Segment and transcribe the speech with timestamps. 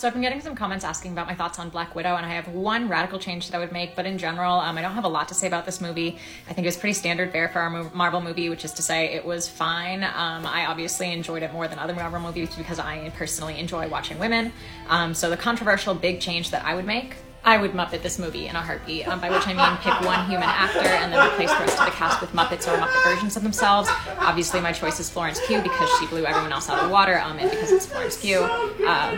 [0.00, 2.30] So I've been getting some comments asking about my thoughts on Black Widow, and I
[2.30, 3.94] have one radical change that I would make.
[3.94, 6.16] But in general, um, I don't have a lot to say about this movie.
[6.48, 9.12] I think it was pretty standard fare for our Marvel movie, which is to say
[9.12, 10.02] it was fine.
[10.02, 14.18] Um, I obviously enjoyed it more than other Marvel movies because I personally enjoy watching
[14.18, 14.54] women.
[14.88, 18.48] Um, so the controversial big change that I would make I would Muppet this movie
[18.48, 21.50] in a heartbeat, um, by which I mean pick one human actor and then replace
[21.50, 23.88] the rest of the cast with Muppets or Muppet versions of themselves.
[24.18, 27.18] Obviously, my choice is Florence Pugh because she blew everyone else out of the water,
[27.18, 28.42] um, and because it's Florence Pugh.
[28.86, 29.16] Uh,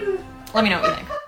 [0.55, 1.22] let me know what you think.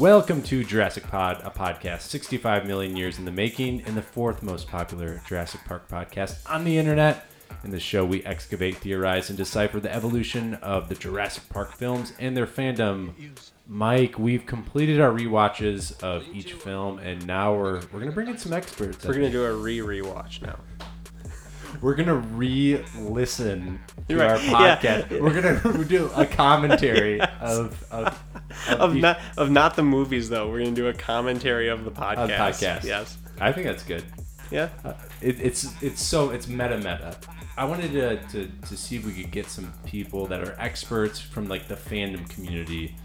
[0.00, 4.42] Welcome to Jurassic Pod, a podcast 65 million years in the making and the fourth
[4.42, 7.26] most popular Jurassic Park podcast on the internet.
[7.64, 12.14] In this show, we excavate, theorize, and decipher the evolution of the Jurassic Park films
[12.18, 13.12] and their fandom.
[13.68, 18.38] Mike, we've completed our re-watches of each film, and now we're we're gonna bring in
[18.38, 19.04] some experts.
[19.04, 20.60] We're gonna do a re-rewatch now.
[21.80, 24.30] We're gonna re-listen to right.
[24.30, 25.10] our podcast.
[25.10, 25.20] Yeah.
[25.20, 27.30] We're gonna do a commentary yes.
[27.40, 28.22] of, of
[28.68, 30.50] of, of not of not the movies though.
[30.50, 32.24] We're gonna do a commentary of the podcast.
[32.24, 32.84] Of podcast.
[32.84, 34.04] Yes, I think that's good.
[34.50, 37.16] Yeah, uh, it, it's it's so it's meta meta.
[37.56, 41.20] I wanted to, to to see if we could get some people that are experts
[41.20, 42.96] from like the fandom community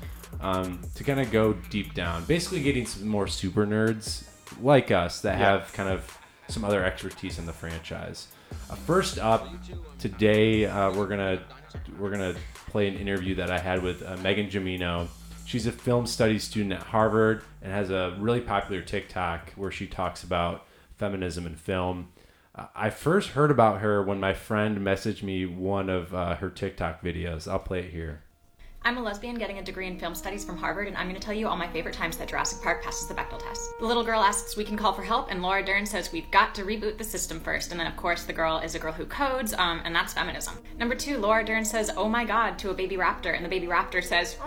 [0.42, 2.26] um, to kind of go deep down.
[2.26, 4.28] Basically, getting some more super nerds
[4.62, 5.52] like us that yeah.
[5.52, 8.28] have kind of some other expertise in the franchise.
[8.70, 9.48] Uh, first up
[10.00, 11.44] today, uh, we're gonna
[12.00, 12.36] we're gonna
[12.68, 15.08] play an interview that I had with uh, Megan Jamino.
[15.46, 19.88] She's a film studies student at Harvard and has a really popular TikTok where she
[19.88, 20.66] talks about
[20.98, 22.10] feminism in film.
[22.56, 26.50] Uh, I first heard about her when my friend messaged me one of uh, her
[26.50, 27.48] TikTok videos.
[27.48, 28.22] I'll play it here.
[28.86, 31.26] I'm a lesbian getting a degree in film studies from Harvard, and I'm going to
[31.26, 33.72] tell you all my favorite times that Jurassic Park passes the Bechdel test.
[33.80, 36.54] The little girl asks, We can call for help, and Laura Dern says, We've got
[36.54, 37.72] to reboot the system first.
[37.72, 40.60] And then, of course, the girl is a girl who codes, um, and that's feminism.
[40.78, 43.66] Number two, Laura Dern says, Oh my god, to a baby raptor, and the baby
[43.66, 44.38] raptor says,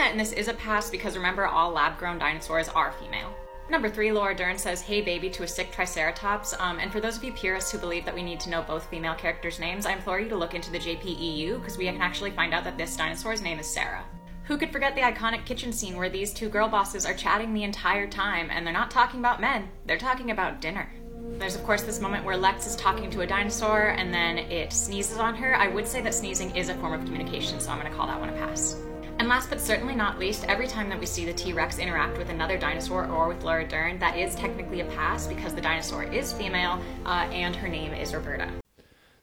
[0.00, 3.34] and this is a pass because remember, all lab grown dinosaurs are female.
[3.70, 6.54] Number three, Laura Dern says, Hey baby to a sick Triceratops.
[6.58, 8.88] Um, and for those of you purists who believe that we need to know both
[8.88, 12.30] female characters' names, I implore you to look into the JPEU because we can actually
[12.30, 14.04] find out that this dinosaur's name is Sarah.
[14.44, 17.64] Who could forget the iconic kitchen scene where these two girl bosses are chatting the
[17.64, 20.90] entire time and they're not talking about men, they're talking about dinner?
[21.32, 24.72] There's, of course, this moment where Lex is talking to a dinosaur and then it
[24.72, 25.54] sneezes on her.
[25.54, 28.06] I would say that sneezing is a form of communication, so I'm going to call
[28.06, 28.76] that one a pass.
[29.18, 32.18] And last but certainly not least, every time that we see the T Rex interact
[32.18, 36.04] with another dinosaur or with Laura Dern, that is technically a pass because the dinosaur
[36.04, 38.48] is female uh, and her name is Roberta.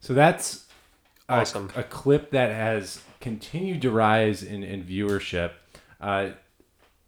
[0.00, 0.66] So that's
[1.30, 1.70] awesome.
[1.74, 5.52] A, a, clip that has continued to rise in, in viewership.
[5.98, 6.30] Uh,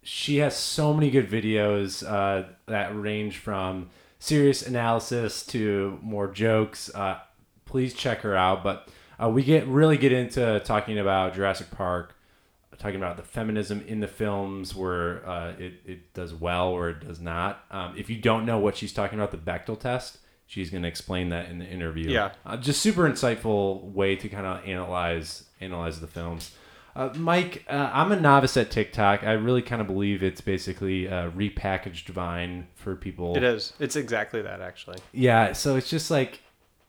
[0.01, 6.89] she has so many good videos uh, that range from serious analysis to more jokes.
[6.95, 7.19] Uh,
[7.65, 8.63] please check her out.
[8.63, 8.89] But
[9.21, 12.15] uh, we get really get into talking about Jurassic Park
[12.79, 17.05] talking about the feminism in the films where uh, it, it does well or it
[17.05, 17.63] does not.
[17.69, 20.17] Um, if you don't know what she's talking about, the Bechdel test,
[20.47, 22.09] she's going to explain that in the interview.
[22.09, 26.51] Yeah, uh, just super insightful way to kind of analyze analyze the films.
[26.95, 29.23] Uh, Mike, uh, I'm a novice at TikTok.
[29.23, 33.37] I really kind of believe it's basically a repackaged Vine for people.
[33.37, 33.73] It is.
[33.79, 34.97] It's exactly that, actually.
[35.13, 35.53] Yeah.
[35.53, 36.41] So it's just like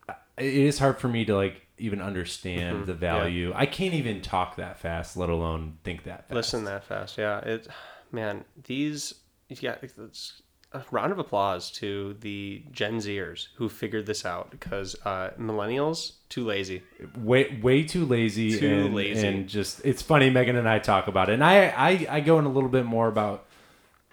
[0.09, 2.87] it is hard for me to like even understand mm-hmm.
[2.87, 3.49] the value.
[3.51, 3.59] Yeah.
[3.59, 6.35] I can't even talk that fast, let alone think that fast.
[6.35, 7.19] Listen that fast.
[7.19, 7.39] Yeah.
[7.41, 7.67] It,
[8.13, 9.15] man, these,
[9.49, 10.43] yeah, it's
[10.73, 16.13] a round of applause to the Gen Zers who figured this out because uh, millennials
[16.29, 16.83] too lazy,
[17.19, 20.31] way way too lazy, too and, lazy, and just it's funny.
[20.31, 22.85] Megan and I talk about it, and I I, I go in a little bit
[22.85, 23.47] more about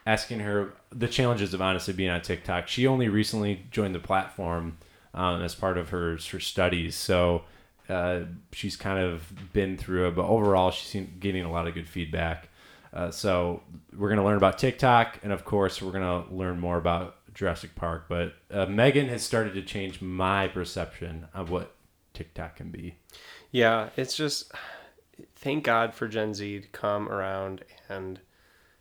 [0.05, 2.67] asking her the challenges of honestly being on TikTok.
[2.67, 4.77] She only recently joined the platform
[5.13, 7.43] um, as part of her her studies, so
[7.89, 11.87] uh, she's kind of been through it, but overall, she's getting a lot of good
[11.87, 12.49] feedback.
[12.93, 13.61] Uh, so
[13.95, 17.15] we're going to learn about TikTok, and of course, we're going to learn more about
[17.33, 18.05] Jurassic Park.
[18.09, 21.75] But uh, Megan has started to change my perception of what
[22.13, 22.95] TikTok can be.
[23.51, 24.51] Yeah, it's just
[25.35, 28.19] thank God for Gen Z to come around and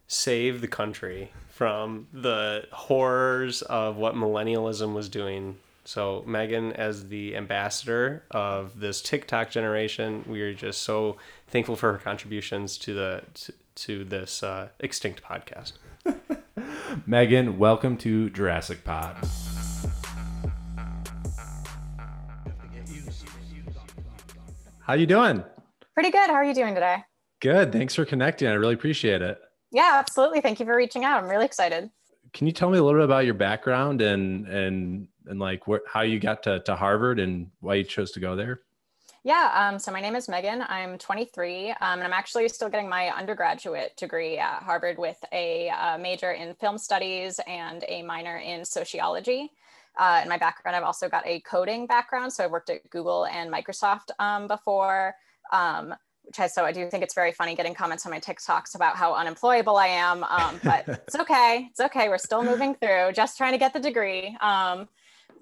[0.08, 5.56] save the country from the horrors of what millennialism was doing
[5.86, 11.16] so Megan, as the ambassador of this TikTok generation, we are just so
[11.46, 15.74] thankful for her contributions to the to, to this uh, extinct podcast.
[17.06, 19.16] Megan, welcome to Jurassic Pod.
[24.80, 25.44] How are you doing?
[25.94, 26.28] Pretty good.
[26.28, 27.04] How are you doing today?
[27.40, 27.70] Good.
[27.70, 28.48] Thanks for connecting.
[28.48, 29.38] I really appreciate it.
[29.70, 30.40] Yeah, absolutely.
[30.40, 31.22] Thank you for reaching out.
[31.22, 31.90] I'm really excited.
[32.32, 35.82] Can you tell me a little bit about your background and and and like where,
[35.86, 38.60] how you got to, to Harvard and why you chose to go there?
[39.26, 40.62] Yeah, um, so my name is Megan.
[40.68, 45.68] I'm 23, um, and I'm actually still getting my undergraduate degree at Harvard with a
[45.70, 49.50] uh, major in film studies and a minor in sociology.
[49.98, 52.32] Uh, in my background, I've also got a coding background.
[52.32, 55.16] So I worked at Google and Microsoft um, before,
[55.52, 58.76] um, which I, so I do think it's very funny getting comments on my TikToks
[58.76, 60.22] about how unemployable I am.
[60.22, 61.66] Um, but it's okay.
[61.70, 62.08] It's okay.
[62.08, 64.36] We're still moving through, just trying to get the degree.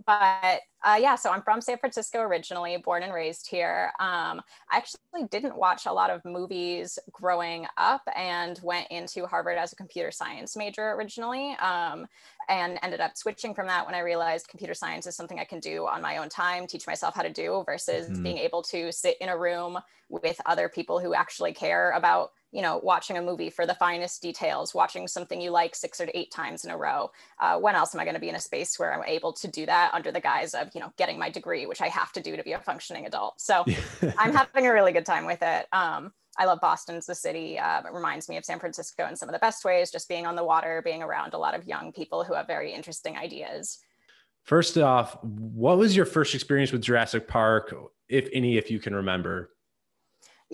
[0.06, 3.90] But uh, yeah, so I'm from San Francisco originally, born and raised here.
[3.98, 9.56] Um, I actually didn't watch a lot of movies growing up and went into Harvard
[9.56, 12.06] as a computer science major originally um,
[12.50, 15.60] and ended up switching from that when I realized computer science is something I can
[15.60, 18.22] do on my own time, teach myself how to do versus mm-hmm.
[18.22, 19.78] being able to sit in a room
[20.10, 24.22] with other people who actually care about you know, watching a movie for the finest
[24.22, 27.10] details, watching something you like six or eight times in a row.
[27.40, 29.48] Uh, when else am I going to be in a space where I'm able to
[29.48, 32.20] do that under the guise of, you know, getting my degree, which I have to
[32.20, 33.40] do to be a functioning adult.
[33.40, 33.64] So
[34.18, 35.66] I'm having a really good time with it.
[35.72, 37.58] Um, I love Boston as a city.
[37.58, 40.26] Uh, it reminds me of San Francisco in some of the best ways, just being
[40.26, 43.78] on the water, being around a lot of young people who have very interesting ideas.
[44.42, 47.72] First off, what was your first experience with Jurassic Park,
[48.08, 49.53] if any, if you can remember?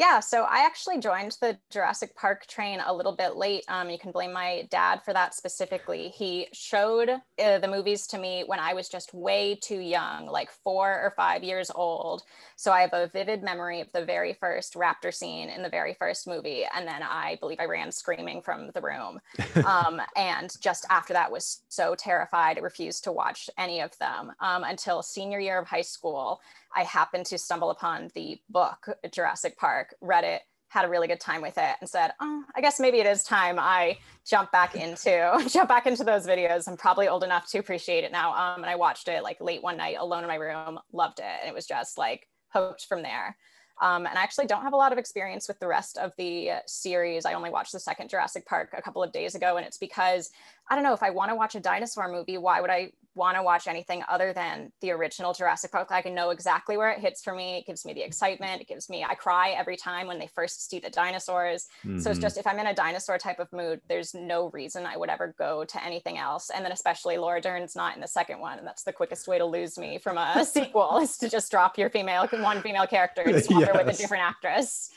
[0.00, 3.64] Yeah, so I actually joined the Jurassic Park train a little bit late.
[3.68, 6.08] Um, you can blame my dad for that specifically.
[6.08, 10.50] He showed uh, the movies to me when I was just way too young, like
[10.64, 12.22] four or five years old.
[12.56, 15.92] So I have a vivid memory of the very first raptor scene in the very
[15.92, 16.64] first movie.
[16.74, 19.20] And then I believe I ran screaming from the room.
[19.66, 24.32] Um, and just after that was so terrified, I refused to watch any of them
[24.40, 26.40] um, until senior year of high school.
[26.74, 31.20] I happened to stumble upon the book Jurassic Park, read it, had a really good
[31.20, 34.76] time with it, and said, "Oh, I guess maybe it is time I jump back
[34.76, 36.68] into jump back into those videos.
[36.68, 39.62] I'm probably old enough to appreciate it now." Um, and I watched it like late
[39.62, 43.02] one night, alone in my room, loved it, and it was just like hooked from
[43.02, 43.36] there.
[43.80, 46.50] Um, and I actually don't have a lot of experience with the rest of the
[46.66, 47.24] series.
[47.24, 50.30] I only watched the second Jurassic Park a couple of days ago, and it's because
[50.68, 53.36] I don't know if I want to watch a dinosaur movie, why would I want
[53.36, 55.88] to watch anything other than the original Jurassic Park?
[55.90, 57.58] I can know exactly where it hits for me.
[57.58, 58.60] It gives me the excitement.
[58.60, 61.68] It gives me, I cry every time when they first see the dinosaurs.
[61.84, 61.98] Mm-hmm.
[61.98, 62.22] So it's mm-hmm.
[62.22, 65.34] just, if I'm in a dinosaur type of mood, there's no reason I would ever
[65.38, 66.50] go to anything else.
[66.50, 68.58] And then especially Laura Dern's not in the second one.
[68.58, 71.78] And that's the quickest way to lose me from a sequel is to just drop
[71.78, 73.68] your female, one female character and swap yes.
[73.70, 74.90] her with a different actress.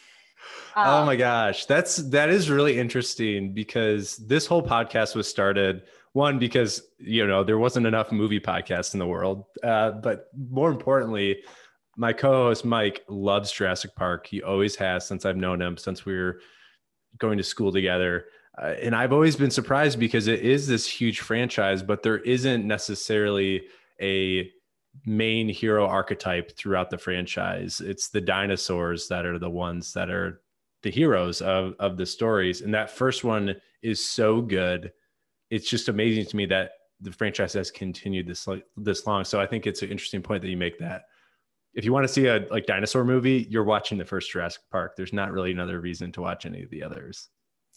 [0.76, 5.84] Um, oh my gosh, that's that is really interesting because this whole podcast was started
[6.14, 10.72] one because you know there wasn't enough movie podcasts in the world, uh, but more
[10.72, 11.44] importantly,
[11.98, 14.28] my co-host Mike loves Jurassic Park.
[14.28, 16.40] He always has since I've known him since we were
[17.18, 18.26] going to school together.
[18.62, 22.68] Uh, and I've always been surprised because it is this huge franchise, but there isn't
[22.68, 23.64] necessarily
[24.00, 24.50] a
[25.06, 27.82] main hero archetype throughout the franchise.
[27.82, 30.42] It's the dinosaurs that are the ones that are
[30.84, 32.62] the heroes of of the stories.
[32.62, 34.92] And that first one is so good.
[35.54, 39.24] It's just amazing to me that the franchise has continued this like this long.
[39.24, 41.04] So I think it's an interesting point that you make that
[41.74, 44.96] if you want to see a like dinosaur movie, you're watching the first Jurassic Park.
[44.96, 47.30] There's not really another reason to watch any of the others.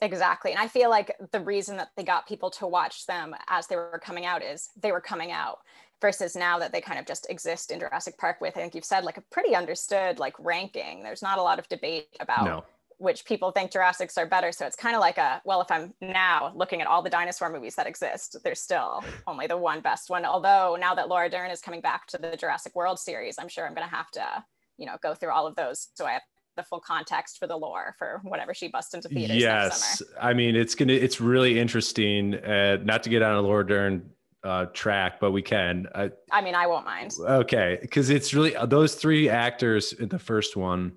[0.02, 0.52] Exactly.
[0.52, 3.76] And I feel like the reason that they got people to watch them as they
[3.76, 5.59] were coming out is they were coming out
[6.02, 8.85] versus now that they kind of just exist in Jurassic Park with, I think you've
[8.85, 11.02] said like a pretty understood like ranking.
[11.02, 12.64] There's not a lot of debate about no.
[12.99, 14.53] Which people think Jurassics are better.
[14.53, 17.50] So it's kind of like a, well, if I'm now looking at all the dinosaur
[17.50, 20.25] movies that exist, there's still only the one best one.
[20.25, 23.67] Although now that Laura Dern is coming back to the Jurassic World series, I'm sure
[23.67, 24.45] I'm going to have to,
[24.79, 25.88] you know, go through all of those.
[25.95, 26.23] So I have
[26.57, 30.57] the full context for the lore for whatever she busts into theaters yes i mean
[30.57, 34.11] it's gonna it's really interesting uh, not to get on a laura dern
[34.47, 35.88] uh, track, but we can.
[35.95, 37.12] I, I mean, I won't mind.
[37.21, 40.93] Okay, because it's really those three actors in the first one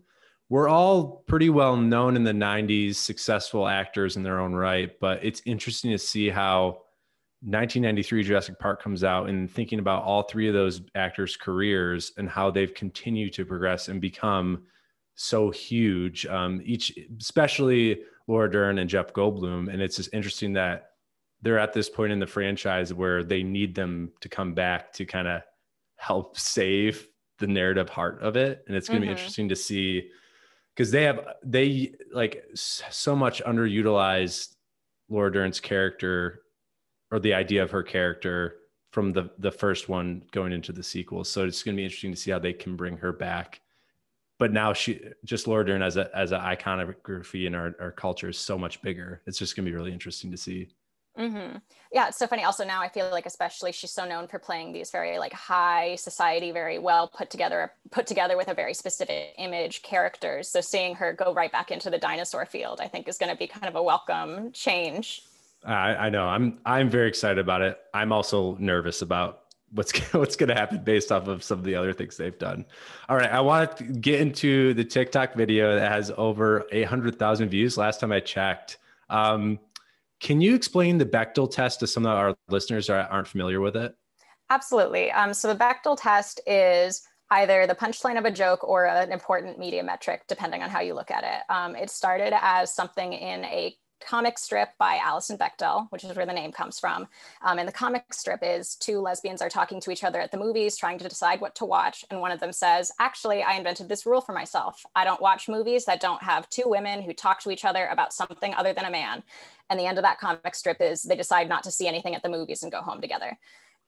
[0.50, 5.00] were all pretty well known in the 90s, successful actors in their own right.
[5.00, 6.82] But it's interesting to see how
[7.42, 12.28] 1993 Jurassic Park comes out and thinking about all three of those actors' careers and
[12.28, 14.64] how they've continued to progress and become
[15.16, 16.26] so huge.
[16.26, 20.92] Um, each, especially Laura Dern and Jeff Goldblum, and it's just interesting that
[21.42, 25.06] they're at this point in the franchise where they need them to come back to
[25.06, 25.42] kind of
[25.96, 29.16] help save the narrative heart of it and it's going to mm-hmm.
[29.16, 30.10] be interesting to see
[30.80, 34.56] because they have they like so much underutilized
[35.10, 36.44] Laura Dern's character
[37.12, 38.56] or the idea of her character
[38.94, 42.12] from the the first one going into the sequel so it's going to be interesting
[42.12, 43.60] to see how they can bring her back
[44.38, 48.30] but now she just Laura Dern as a as an iconography in our, our culture
[48.30, 49.22] is so much bigger.
[49.28, 50.70] It's just gonna be really interesting to see.
[51.20, 51.58] Mm-hmm.
[51.92, 52.44] Yeah, it's so funny.
[52.44, 55.96] Also, now I feel like, especially, she's so known for playing these very like high
[55.96, 60.48] society, very well put together, put together with a very specific image characters.
[60.48, 63.38] So seeing her go right back into the dinosaur field, I think, is going to
[63.38, 65.24] be kind of a welcome change.
[65.66, 66.26] I, I know.
[66.26, 67.78] I'm I'm very excited about it.
[67.94, 69.42] I'm also nervous about
[69.74, 72.66] what's what's going to happen based off of some of the other things they've done.
[73.10, 77.78] All right, I want to get into the TikTok video that has over 800,000 views
[77.78, 78.78] last time I checked.
[79.10, 79.60] Um,
[80.20, 83.76] can you explain the Bechdel test to some of our listeners that aren't familiar with
[83.76, 83.96] it?
[84.50, 85.12] Absolutely.
[85.12, 89.60] Um, so the Bechdel test is either the punchline of a joke or an important
[89.60, 91.54] media metric, depending on how you look at it.
[91.54, 96.26] Um, it started as something in a comic strip by Alison Bechdel, which is where
[96.26, 97.08] the name comes from.
[97.42, 100.38] Um, and the comic strip is two lesbians are talking to each other at the
[100.38, 102.06] movies, trying to decide what to watch.
[102.10, 104.86] And one of them says, Actually, I invented this rule for myself.
[104.96, 108.14] I don't watch movies that don't have two women who talk to each other about
[108.14, 109.24] something other than a man.
[109.70, 112.24] And the end of that comic strip is they decide not to see anything at
[112.24, 113.38] the movies and go home together.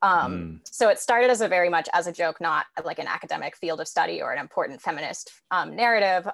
[0.02, 0.58] Um, mm.
[0.64, 3.80] So it started as a very much as a joke, not like an academic field
[3.80, 6.28] of study or an important feminist um, narrative.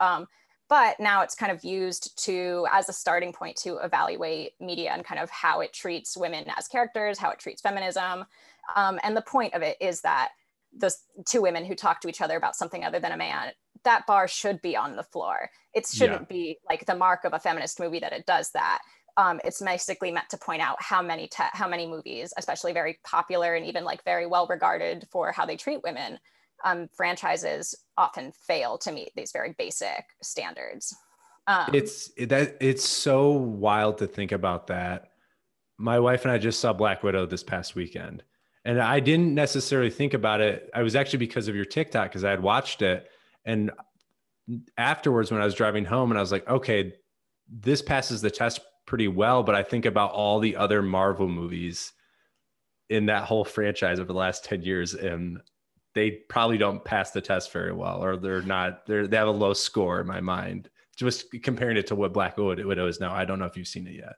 [0.68, 5.04] But now it's kind of used to as a starting point to evaluate media and
[5.04, 8.24] kind of how it treats women as characters how it treats feminism.
[8.76, 10.30] Um, and the point of it is that
[10.74, 13.52] those two women who talk to each other about something other than a man
[13.84, 15.50] that bar should be on the floor.
[15.74, 16.26] It shouldn't yeah.
[16.28, 18.80] be like the mark of a feminist movie that it does that.
[19.16, 22.98] Um, it's basically meant to point out how many te- how many movies especially very
[23.04, 26.18] popular and even like very well regarded for how they treat women
[26.64, 30.94] um, franchises often fail to meet these very basic standards.
[31.46, 35.10] Um, it's that it's so wild to think about that.
[35.78, 38.22] My wife and I just saw Black Widow this past weekend,
[38.64, 40.68] and I didn't necessarily think about it.
[40.74, 43.08] I was actually because of your TikTok because I had watched it,
[43.44, 43.70] and
[44.76, 46.94] afterwards when I was driving home, and I was like, okay,
[47.48, 49.42] this passes the test pretty well.
[49.42, 51.92] But I think about all the other Marvel movies
[52.90, 55.38] in that whole franchise over the last 10 years and
[55.98, 58.86] they probably don't pass the test very well, or they're not.
[58.86, 60.70] They're they have a low score in my mind.
[60.96, 63.12] Just comparing it to what Black Widow is now.
[63.12, 64.14] I don't know if you've seen it yet.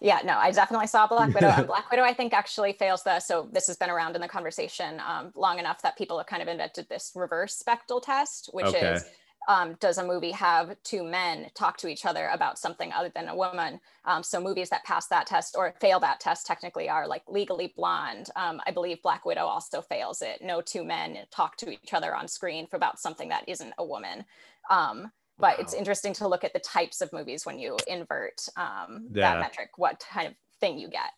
[0.00, 1.48] Yeah, no, I definitely saw Black Widow.
[1.56, 3.18] and Black Widow, I think, actually fails the.
[3.20, 6.42] So this has been around in the conversation um, long enough that people have kind
[6.42, 8.94] of invented this reverse Bechdel test, which okay.
[8.94, 9.04] is
[9.48, 13.28] um, does a movie have two men talk to each other about something other than
[13.28, 13.80] a woman?
[14.04, 17.72] Um, so movies that pass that test or fail that test technically are like Legally
[17.76, 18.30] Blonde.
[18.36, 20.40] Um, I believe Black Widow also fails it.
[20.42, 23.84] No two men talk to each other on screen for about something that isn't a
[23.84, 24.24] woman.
[24.70, 25.62] Um, but wow.
[25.62, 29.34] it's interesting to look at the types of movies when you invert um, yeah.
[29.34, 31.10] that metric, what kind of thing you get.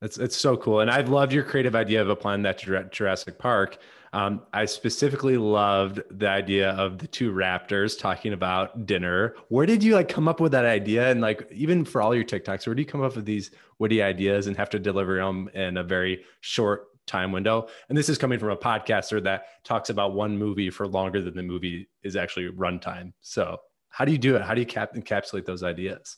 [0.00, 3.36] It's it's so cool, and I've loved your creative idea of applying that to Jurassic
[3.36, 3.78] Park.
[4.12, 9.34] Um, I specifically loved the idea of the two raptors talking about dinner.
[9.48, 11.10] Where did you like come up with that idea?
[11.10, 14.02] And like even for all your TikToks, where do you come up with these witty
[14.02, 17.68] ideas and have to deliver them in a very short time window?
[17.88, 21.34] And this is coming from a podcaster that talks about one movie for longer than
[21.34, 23.12] the movie is actually runtime.
[23.20, 24.42] So how do you do it?
[24.42, 26.16] How do you cap- encapsulate those ideas?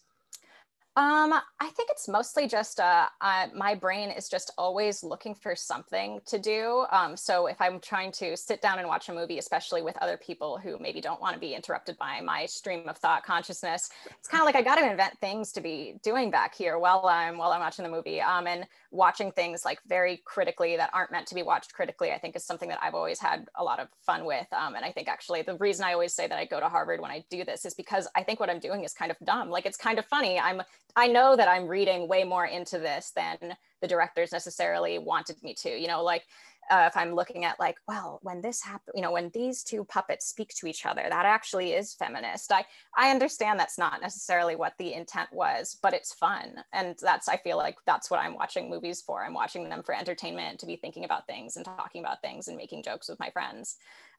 [0.96, 5.54] Um, I think it's mostly just uh, uh, my brain is just always looking for
[5.54, 6.84] something to do.
[6.90, 10.16] Um, so if I'm trying to sit down and watch a movie, especially with other
[10.16, 14.26] people who maybe don't want to be interrupted by my stream of thought consciousness, it's
[14.26, 17.38] kind of like I got to invent things to be doing back here while I'm
[17.38, 18.20] while I'm watching the movie.
[18.20, 22.18] Um, and watching things like very critically that aren't meant to be watched critically, I
[22.18, 24.46] think is something that I've always had a lot of fun with.
[24.52, 27.00] Um, and I think actually the reason I always say that I go to Harvard
[27.00, 29.50] when I do this is because I think what I'm doing is kind of dumb.
[29.50, 30.40] Like it's kind of funny.
[30.40, 30.62] I'm
[30.96, 35.54] I know that I'm reading way more into this than the directors necessarily wanted me
[35.54, 35.70] to.
[35.70, 36.24] You know, like
[36.70, 39.84] uh, if I'm looking at like, well, when this happened, you know, when these two
[39.84, 42.52] puppets speak to each other, that actually is feminist.
[42.52, 42.64] I
[42.96, 47.38] I understand that's not necessarily what the intent was, but it's fun, and that's I
[47.38, 49.24] feel like that's what I'm watching movies for.
[49.24, 52.56] I'm watching them for entertainment, to be thinking about things and talking about things and
[52.56, 53.76] making jokes with my friends.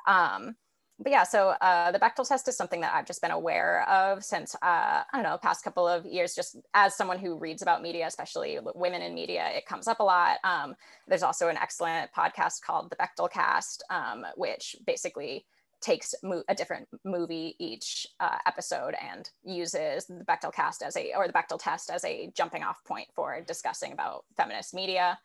[0.08, 0.56] Um,
[1.00, 4.24] but yeah, so uh, the Bechdel test is something that I've just been aware of
[4.24, 7.82] since, uh, I don't know, past couple of years, just as someone who reads about
[7.82, 10.38] media, especially women in media, it comes up a lot.
[10.44, 10.76] Um,
[11.08, 15.46] there's also an excellent podcast called the Bechdel Cast, um, which basically
[15.82, 21.14] takes mo- a different movie each uh, episode and uses the Bechdel cast as a,
[21.16, 25.18] or the Bechdel test as a jumping off point for discussing about feminist media.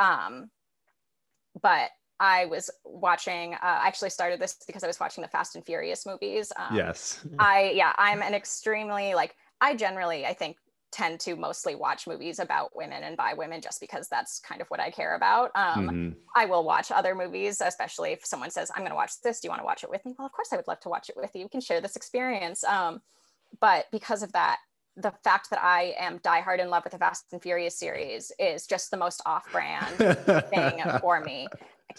[0.00, 0.50] Um,
[1.62, 3.54] but I was watching.
[3.54, 6.52] Uh, I actually started this because I was watching the Fast and Furious movies.
[6.56, 7.24] Um, yes.
[7.38, 9.34] I yeah, I'm an extremely like.
[9.62, 10.56] I generally I think
[10.92, 14.66] tend to mostly watch movies about women and by women just because that's kind of
[14.68, 15.50] what I care about.
[15.54, 16.16] Um, Mhm.
[16.34, 19.38] I will watch other movies, especially if someone says, I'm going to watch this.
[19.40, 20.16] Do you want to watch it with me?
[20.18, 21.44] Well, of course, I would love to watch it with you.
[21.44, 22.64] We can share this experience.
[22.64, 23.02] Um,
[23.60, 24.58] but because of that,
[24.96, 28.66] the fact that I am diehard in love with the Fast and Furious series is
[28.66, 29.86] just the most off brand
[30.50, 31.46] thing for me.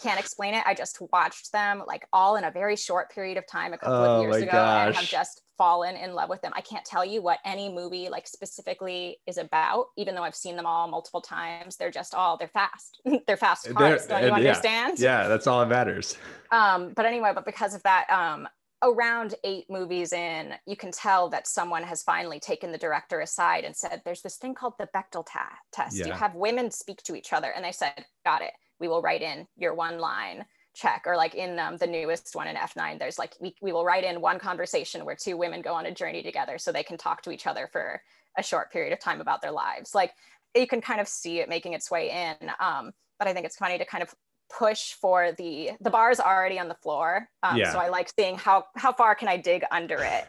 [0.02, 0.62] Can't explain it.
[0.66, 3.94] I just watched them like all in a very short period of time a couple
[3.94, 6.52] Oh of years ago and have just fallen in love with them.
[6.56, 10.56] I can't tell you what any movie like specifically is about, even though I've seen
[10.56, 11.76] them all multiple times.
[11.76, 13.00] They're just all they're fast.
[13.26, 14.06] they're fast They're- cars.
[14.06, 14.98] Don't you and yeah, understand?
[14.98, 16.16] Yeah, that's all that matters.
[16.50, 18.48] Um, but anyway, but because of that, um,
[18.82, 23.62] around eight movies in, you can tell that someone has finally taken the director aside
[23.64, 25.96] and said, "There's this thing called the Bechdel ta- test.
[25.96, 28.52] You have women speak to each other," and they said, "Got it.
[28.82, 32.48] We will write in your one line." check or like in um, the newest one
[32.48, 35.74] in f9 there's like we, we will write in one conversation where two women go
[35.74, 38.00] on a journey together so they can talk to each other for
[38.38, 40.12] a short period of time about their lives like
[40.54, 42.10] you can kind of see it making its way
[42.40, 44.14] in um, but i think it's funny to kind of
[44.50, 47.70] push for the the bar is already on the floor um, Yeah.
[47.70, 50.24] so i like seeing how how far can i dig under it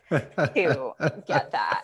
[0.56, 0.92] to
[1.26, 1.84] get that.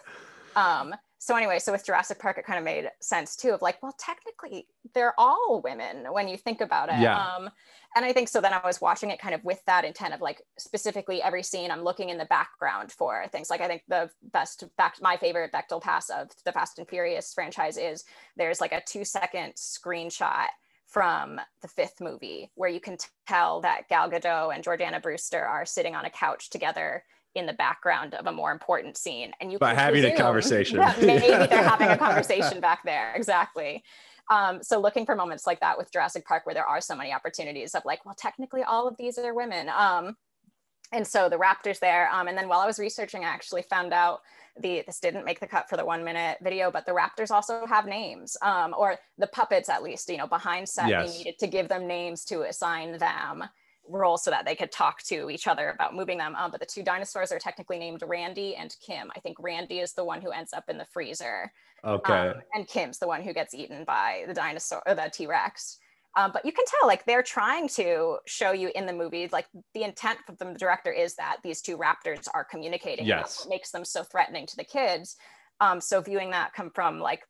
[0.57, 3.83] Um, so anyway, so with Jurassic Park, it kind of made sense too of like,
[3.83, 6.97] well, technically they're all women when you think about it.
[6.99, 7.21] Yeah.
[7.21, 7.49] Um,
[7.93, 10.21] and I think so then I was watching it kind of with that intent of
[10.21, 14.09] like specifically every scene I'm looking in the background for things like I think the
[14.31, 18.05] best back my favorite Bechdel pass of the Fast and Furious franchise is
[18.37, 20.47] there's like a two second screenshot
[20.87, 22.97] from the fifth movie where you can
[23.27, 27.03] tell that Gal Gadot and Jordana Brewster are sitting on a couch together
[27.35, 30.77] in the background of a more important scene and you By having a conversation.
[31.01, 33.83] maybe they're having a conversation back there exactly
[34.31, 37.11] um, so looking for moments like that with Jurassic Park where there are so many
[37.13, 40.15] opportunities of like well technically all of these are women um,
[40.91, 43.93] and so the raptors there um, and then while I was researching I actually found
[43.93, 44.21] out
[44.59, 47.65] the this didn't make the cut for the one minute video but the raptors also
[47.67, 51.11] have names um, or the puppets at least you know behind set Yes.
[51.11, 53.43] they needed to give them names to assign them
[53.89, 56.35] roles so that they could talk to each other about moving them.
[56.35, 59.11] Um, but the two dinosaurs are technically named Randy and Kim.
[59.15, 61.51] I think Randy is the one who ends up in the freezer,
[61.83, 62.29] okay.
[62.29, 65.79] um, and Kim's the one who gets eaten by the dinosaur or the T Rex.
[66.17, 69.47] Um, but you can tell, like they're trying to show you in the movie, like
[69.73, 73.05] the intent of the director is that these two raptors are communicating.
[73.05, 73.45] Yes.
[73.47, 75.17] makes them so threatening to the kids.
[75.61, 77.21] Um, so viewing that come from like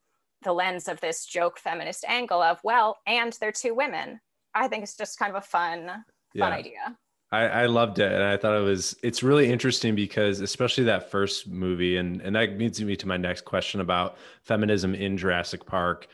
[0.44, 4.22] the lens of this joke feminist angle of well, and they're two women.
[4.56, 5.92] I think it's just kind of a fun,
[6.38, 6.58] fun yeah.
[6.58, 6.98] idea.
[7.32, 11.12] I, I loved it and I thought it was it's really interesting because especially that
[11.12, 15.66] first movie and and that leads me to my next question about feminism in Jurassic
[15.66, 16.08] Park.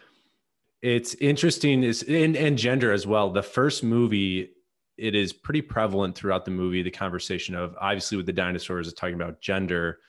[0.82, 3.30] It's interesting is in and gender as well.
[3.30, 4.52] The first movie
[4.98, 8.94] it is pretty prevalent throughout the movie the conversation of obviously with the dinosaurs is
[8.94, 10.00] talking about gender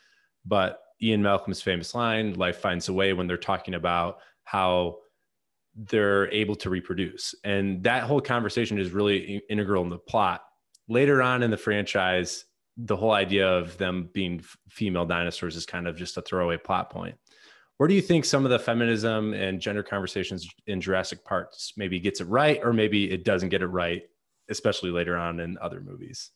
[0.44, 4.98] but Ian Malcolm's famous line life finds a way when they're talking about how
[5.76, 10.42] they're able to reproduce and that whole conversation is really integral in the plot
[10.88, 12.44] later on in the franchise,
[12.76, 16.90] the whole idea of them being female dinosaurs is kind of just a throwaway plot
[16.90, 17.16] point.
[17.78, 22.00] Where do you think some of the feminism and gender conversations in Jurassic Park maybe
[22.00, 24.02] gets it right, or maybe it doesn't get it right,
[24.48, 26.30] especially later on in other movies?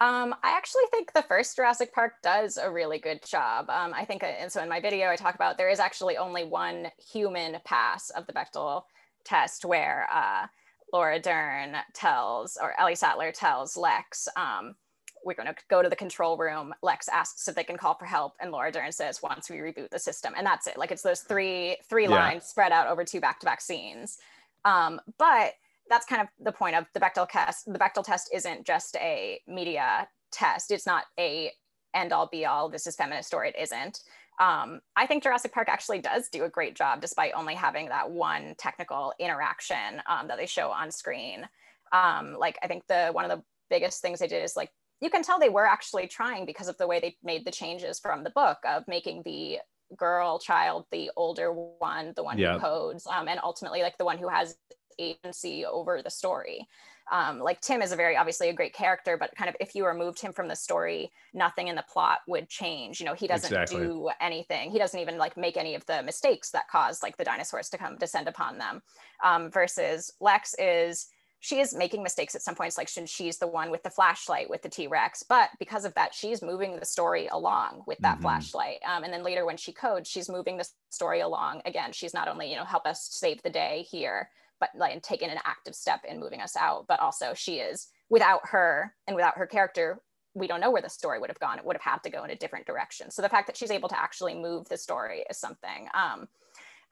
[0.00, 3.70] Um, I actually think the first Jurassic Park does a really good job.
[3.70, 6.16] Um, I think, uh, and so in my video, I talk about there is actually
[6.18, 8.82] only one human pass of the Bechdel
[9.24, 10.46] test where uh,
[10.92, 14.76] Laura Dern tells, or Ellie Sattler tells Lex, um,
[15.24, 16.74] we're going to go to the control room.
[16.82, 19.90] Lex asks if they can call for help, and Laura Dern says, "Once we reboot
[19.90, 20.76] the system," and that's it.
[20.78, 22.08] Like it's those three three Yeah.
[22.08, 24.18] lines spread out over two back to back scenes.
[24.64, 25.54] Um, but
[25.88, 27.64] that's kind of the point of the Bechdel test.
[27.72, 30.70] The Bechdel test isn't just a media test.
[30.70, 31.52] It's not a
[31.94, 32.68] end all be all.
[32.68, 34.00] This is feminist or it isn't.
[34.38, 38.10] Um, I think Jurassic Park actually does do a great job, despite only having that
[38.10, 41.48] one technical interaction um, that they show on screen.
[41.92, 44.70] Um, like I think the one of the biggest things they did is like
[45.00, 47.98] you can tell they were actually trying because of the way they made the changes
[47.98, 49.58] from the book of making the
[49.96, 52.54] girl child the older one, the one Yeah.
[52.54, 54.56] who codes, um, and ultimately like the one who has
[54.98, 56.68] agency over the story.
[57.10, 59.86] Um, like Tim is a very obviously a great character, but kind of if you
[59.86, 62.98] removed him from the story, nothing in the plot would change.
[62.98, 63.76] You know, he doesn't Exactly.
[63.76, 64.72] do anything.
[64.72, 67.78] He doesn't even like make any of the mistakes that caused like the dinosaurs to
[67.78, 68.82] come descend upon them.
[69.22, 71.06] Um, versus Lex is
[71.38, 74.50] she is making mistakes at some points, like she- she's the one with the flashlight
[74.50, 78.18] with the T Rex, but because of that, she's moving the story along with that
[78.18, 78.22] Mhm.
[78.22, 78.80] flashlight.
[78.84, 81.92] Um, and then later when she codes, she's moving the story along again.
[81.92, 85.38] She's not only you know help us save the day here, but like taken an
[85.44, 89.46] active step in moving us out, but also she is without her and without her
[89.46, 90.00] character,
[90.34, 91.58] we don't know where the story would have gone.
[91.58, 93.10] It would have had to go in a different direction.
[93.10, 95.88] So the fact that she's able to actually move the story is something.
[95.94, 96.28] Um,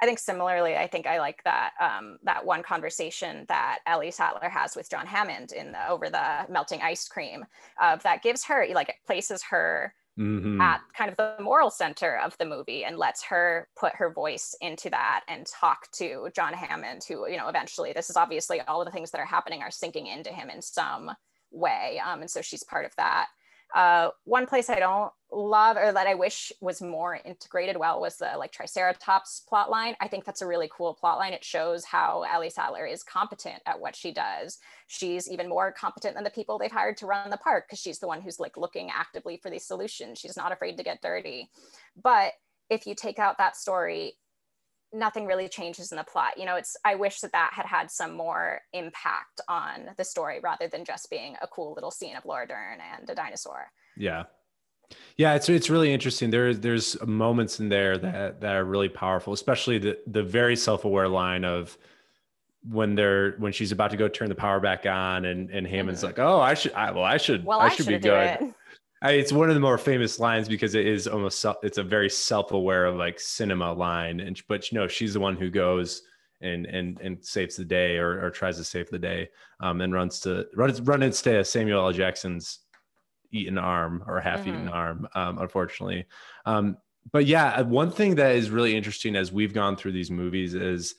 [0.02, 4.48] I think similarly, I think I like that um, that one conversation that Ellie Sattler
[4.48, 7.44] has with John Hammond in the, over the melting ice cream
[7.80, 10.60] uh, that gives her like it places her mm-hmm.
[10.60, 14.54] at kind of the moral center of the movie and lets her put her voice
[14.60, 18.80] into that and talk to John Hammond, who you know eventually this is obviously all
[18.80, 21.10] of the things that are happening are sinking into him in some
[21.50, 23.26] way, um, and so she's part of that.
[23.74, 28.16] Uh, one place I don't love or that I wish was more integrated well was
[28.16, 29.94] the like Triceratops plotline.
[30.00, 31.32] I think that's a really cool plotline.
[31.32, 34.58] It shows how Ellie Sattler is competent at what she does.
[34.86, 37.98] She's even more competent than the people they've hired to run the park because she's
[37.98, 40.20] the one who's like looking actively for these solutions.
[40.20, 41.50] She's not afraid to get dirty.
[42.00, 42.34] But
[42.70, 44.14] if you take out that story,
[44.94, 46.38] nothing really changes in the plot.
[46.38, 50.40] You know, it's I wish that that had had some more impact on the story
[50.42, 53.66] rather than just being a cool little scene of Laura Dern and a dinosaur.
[53.96, 54.24] Yeah.
[55.16, 56.30] Yeah, it's it's really interesting.
[56.30, 61.08] There's there's moments in there that that are really powerful, especially the the very self-aware
[61.08, 61.76] line of
[62.70, 66.00] when they're when she's about to go turn the power back on and and Hammond's
[66.00, 66.08] mm-hmm.
[66.08, 68.54] like, "Oh, I should I, well I should well, I, I should be good."
[69.04, 71.82] I, it's one of the more famous lines because it is almost self, it's a
[71.82, 76.02] very self-aware of like cinema line and but you know she's the one who goes
[76.40, 79.28] and and and saves the day or, or tries to save the day
[79.60, 81.92] um, and runs to runs run into Samuel L.
[81.92, 82.60] Jackson's
[83.30, 84.74] eaten arm or half-eaten mm-hmm.
[84.74, 86.06] arm um, unfortunately
[86.46, 86.78] um,
[87.12, 90.94] but yeah one thing that is really interesting as we've gone through these movies is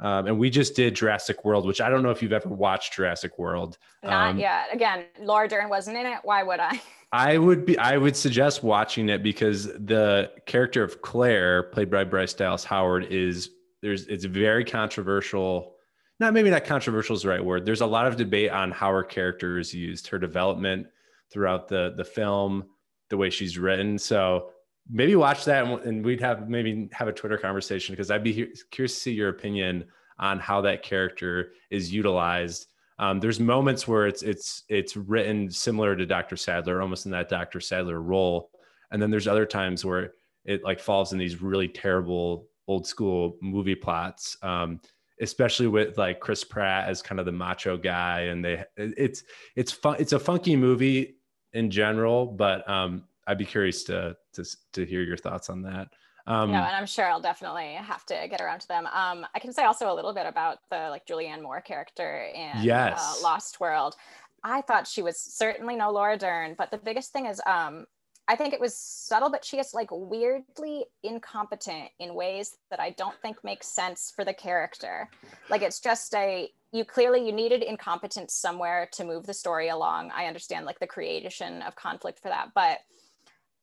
[0.00, 2.94] um, and we just did Jurassic World, which I don't know if you've ever watched
[2.94, 3.76] Jurassic World.
[4.02, 4.68] Not um, yet.
[4.72, 6.20] Again, Laura Dern wasn't in it.
[6.22, 6.80] Why would I?
[7.12, 7.76] I would be.
[7.76, 13.08] I would suggest watching it because the character of Claire, played by Bryce Dallas Howard,
[13.10, 13.50] is
[13.82, 14.06] there's.
[14.06, 15.74] It's very controversial.
[16.18, 17.66] Not maybe not controversial is the right word.
[17.66, 20.86] There's a lot of debate on how her character is used, her development
[21.32, 22.64] throughout the the film,
[23.10, 23.98] the way she's written.
[23.98, 24.50] So
[24.90, 28.94] maybe watch that and, we'd have maybe have a Twitter conversation because I'd be curious
[28.94, 29.84] to see your opinion
[30.18, 32.66] on how that character is utilized.
[32.98, 36.36] Um, there's moments where it's it's it's written similar to Dr.
[36.36, 37.60] Sattler, almost in that Dr.
[37.60, 38.50] Sattler role,
[38.90, 40.12] and then there's other times where
[40.44, 44.36] it like falls in these really terrible old school movie plots.
[44.42, 44.80] Um,
[45.22, 49.22] especially with like Chris Pratt as kind of the macho guy, and they it's
[49.56, 49.96] it's fun.
[49.98, 51.16] It's a funky movie
[51.52, 55.88] in general, but um, I'd be curious to to to hear your thoughts on that.
[56.26, 58.86] Um, yeah, and I'm sure I'll definitely have to get around to them.
[58.86, 62.58] Um, I can say also a little bit about the like Julianne Moore character in
[62.58, 63.18] uh, yes.
[63.18, 63.94] uh, Lost World.
[64.42, 67.86] I thought she was certainly no Laura Dern, but the biggest thing is um,
[68.28, 72.90] I think it was subtle, but she is like weirdly incompetent in ways that I
[72.90, 75.08] don't think make sense for the character.
[75.48, 80.12] Like it's just a you clearly you needed incompetence somewhere to move the story along.
[80.14, 82.78] I understand like the creation of conflict for that, but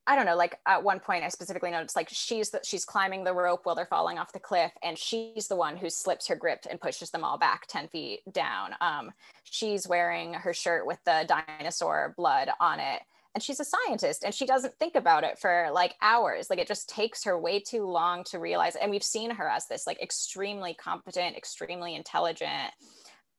[0.07, 3.25] I don't know, like at one point I specifically noticed like she's the, she's climbing
[3.25, 6.35] the rope while they're falling off the cliff and she's the one who slips her
[6.35, 8.73] grip and pushes them all back 10 feet down.
[8.79, 9.11] Um,
[9.43, 13.01] she's wearing her shirt with the dinosaur blood on it
[13.37, 16.49] and she's a scientist and she doesn't think about it for like hours.
[16.49, 18.75] Like it just takes her way too long to realize.
[18.75, 22.73] And we've seen her as this like extremely competent, extremely intelligent,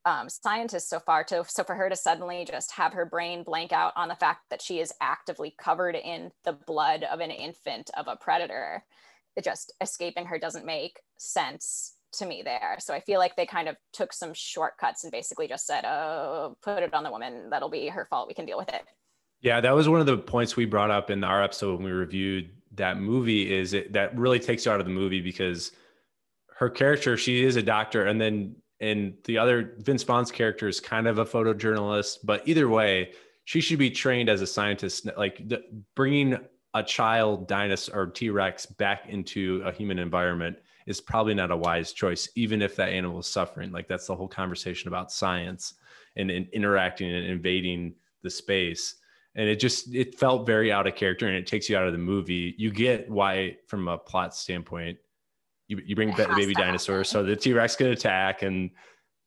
[0.08, 3.72] um, scientists so far to so for her to suddenly just have her brain blank
[3.72, 7.90] out on the fact that she is actively covered in the blood of an infant
[7.96, 8.82] of a predator
[9.36, 12.76] it just escaping her doesn't make sense to me there.
[12.80, 16.56] So i feel like they kind of took some shortcuts and basically just said oh
[16.62, 17.50] put it on the woman.
[17.50, 18.28] That'll be her fault.
[18.28, 18.82] We can deal with it.
[19.40, 21.92] Yeah that was one of the points we brought up in our episode when we
[21.92, 25.72] reviewed that movie is it that really takes you out of the movie because
[26.56, 30.80] her character she is a doctor and then and the other Vince Vaughn's character is
[30.80, 33.12] kind of a photojournalist, but either way,
[33.44, 35.08] she should be trained as a scientist.
[35.16, 35.62] Like the,
[35.94, 36.38] bringing
[36.74, 41.56] a child dinosaur or T Rex back into a human environment is probably not a
[41.56, 43.72] wise choice, even if that animal is suffering.
[43.72, 45.74] Like that's the whole conversation about science
[46.16, 48.94] and, and interacting and invading the space.
[49.34, 51.92] And it just it felt very out of character, and it takes you out of
[51.92, 52.54] the movie.
[52.58, 54.98] You get why, from a plot standpoint,
[55.68, 58.70] you, you bring the baby dinosaur so the t-rex can attack and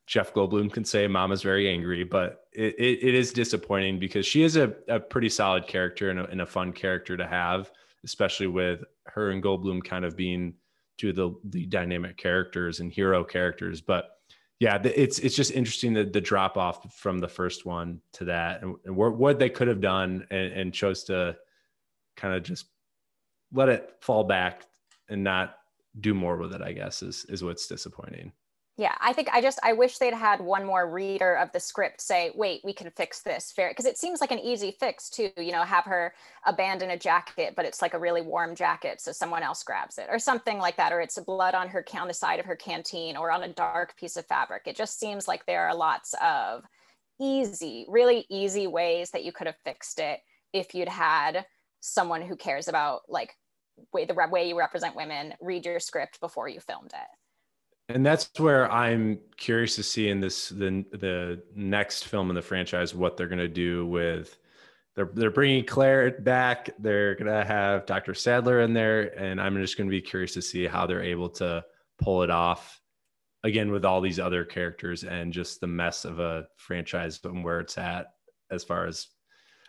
[0.06, 4.42] jeff goldblum can say mama's very angry but it, it, it is disappointing because she
[4.42, 7.70] is a, a pretty solid character and a, and a fun character to have
[8.04, 10.54] especially with her and goldblum kind of being
[10.98, 13.80] two of the, the dynamic characters and hero characters.
[13.80, 14.10] But
[14.60, 18.62] yeah it's it's just interesting the, the drop off from the first one to that
[18.62, 21.36] and, and what, what they could have done and, and chose to
[22.16, 22.66] kind of just
[23.52, 24.64] let it fall back
[25.08, 25.56] and not
[26.00, 28.32] do more with it, I guess, is is what's disappointing.
[28.78, 32.00] Yeah, I think I just I wish they'd had one more reader of the script
[32.00, 35.30] say, "Wait, we can fix this." Fair, because it seems like an easy fix too.
[35.36, 36.14] You know, have her
[36.46, 40.06] abandon a jacket, but it's like a really warm jacket, so someone else grabs it,
[40.10, 43.16] or something like that, or it's blood on her on the side of her canteen,
[43.16, 44.62] or on a dark piece of fabric.
[44.66, 46.64] It just seems like there are lots of
[47.20, 50.20] easy, really easy ways that you could have fixed it
[50.54, 51.44] if you'd had
[51.80, 53.36] someone who cares about like
[53.92, 58.30] way the way you represent women read your script before you filmed it and that's
[58.38, 63.16] where I'm curious to see in this the the next film in the franchise what
[63.16, 64.38] they're going to do with
[64.94, 66.70] they're they're bringing Claire back.
[66.78, 68.14] They're going to have Dr.
[68.14, 71.30] Sattler in there, and I'm just going to be curious to see how they're able
[71.30, 71.64] to
[71.98, 72.80] pull it off
[73.44, 77.60] again with all these other characters and just the mess of a franchise and where
[77.60, 78.08] it's at
[78.50, 79.08] as far as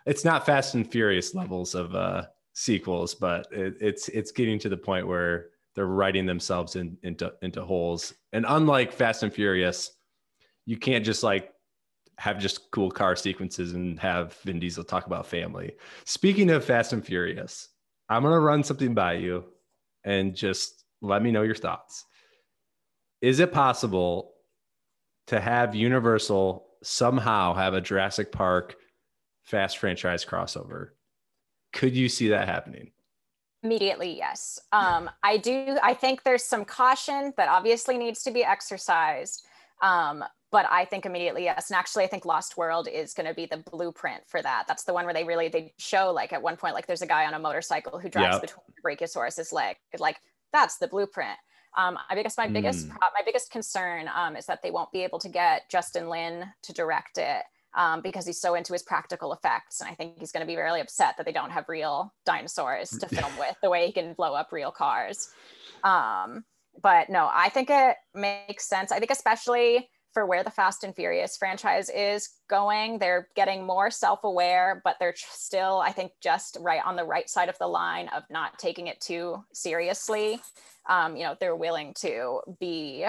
[0.06, 4.68] it's not Fast and Furious levels of uh, sequels, but it, it's it's getting to
[4.68, 8.14] the point where they're writing themselves in, into into holes.
[8.32, 9.90] And unlike Fast and Furious,
[10.64, 11.52] you can't just like
[12.16, 15.72] have just cool car sequences and have Vin Diesel talk about family.
[16.04, 17.68] Speaking of Fast and Furious,
[18.08, 19.44] I'm gonna run something by you
[20.04, 22.04] and just let me know your thoughts.
[23.20, 24.34] Is it possible
[25.26, 28.76] to have Universal somehow have a Jurassic Park
[29.42, 30.90] Fast franchise crossover?
[31.74, 32.92] Could you see that happening?
[33.62, 34.60] Immediately, yes.
[34.72, 35.78] Um, I do.
[35.82, 39.46] I think there's some caution that obviously needs to be exercised.
[39.82, 41.68] Um, but I think immediately yes.
[41.68, 44.66] And actually, I think Lost World is going to be the blueprint for that.
[44.68, 47.06] That's the one where they really they show like at one point like there's a
[47.06, 48.42] guy on a motorcycle who drives yep.
[48.42, 49.76] between Brachiosaurus's leg.
[49.98, 50.18] Like
[50.52, 51.38] that's the blueprint.
[51.76, 52.96] Um, I guess my biggest mm.
[53.00, 56.72] my biggest concern um, is that they won't be able to get Justin Lin to
[56.72, 57.42] direct it
[57.74, 59.80] um, because he's so into his practical effects.
[59.80, 62.90] And I think he's going to be really upset that they don't have real dinosaurs
[62.90, 65.30] to film with the way he can blow up real cars.
[65.82, 66.44] Um,
[66.82, 68.90] but no, I think it makes sense.
[68.92, 73.90] I think, especially for where the Fast and Furious franchise is going, they're getting more
[73.90, 77.66] self aware, but they're still, I think, just right on the right side of the
[77.66, 80.40] line of not taking it too seriously.
[80.88, 83.06] Um, you know, they're willing to be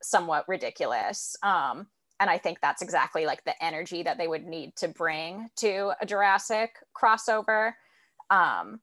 [0.00, 1.34] somewhat ridiculous.
[1.42, 1.88] Um,
[2.20, 5.92] and I think that's exactly like the energy that they would need to bring to
[6.00, 7.72] a Jurassic crossover.
[8.30, 8.80] Um,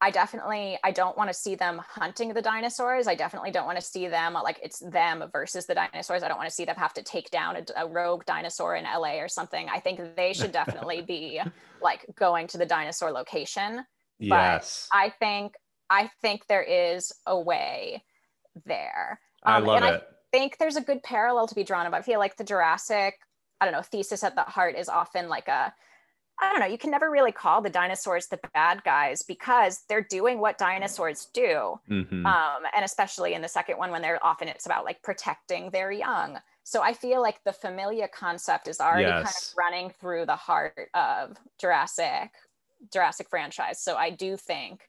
[0.00, 3.06] I definitely I don't want to see them hunting the dinosaurs.
[3.06, 6.24] I definitely don't want to see them like it's them versus the dinosaurs.
[6.24, 8.84] I don't want to see them have to take down a, a rogue dinosaur in
[8.84, 9.68] LA or something.
[9.68, 11.40] I think they should definitely be
[11.80, 13.84] like going to the dinosaur location.
[14.18, 14.88] Yes.
[14.90, 15.54] But I think
[15.88, 18.02] I think there is a way
[18.66, 19.20] there.
[19.44, 20.02] Um, I love it.
[20.02, 22.00] I, think there's a good parallel to be drawn about.
[22.00, 23.18] I feel like the Jurassic,
[23.60, 25.72] I don't know, thesis at the heart is often like a,
[26.40, 30.06] I don't know, you can never really call the dinosaurs the bad guys because they're
[30.08, 31.78] doing what dinosaurs do.
[31.88, 32.26] Mm-hmm.
[32.26, 35.92] Um, and especially in the second one, when they're often it's about like protecting their
[35.92, 36.38] young.
[36.64, 39.14] So I feel like the familia concept is already yes.
[39.14, 42.30] kind of running through the heart of Jurassic,
[42.92, 43.80] Jurassic franchise.
[43.80, 44.88] So I do think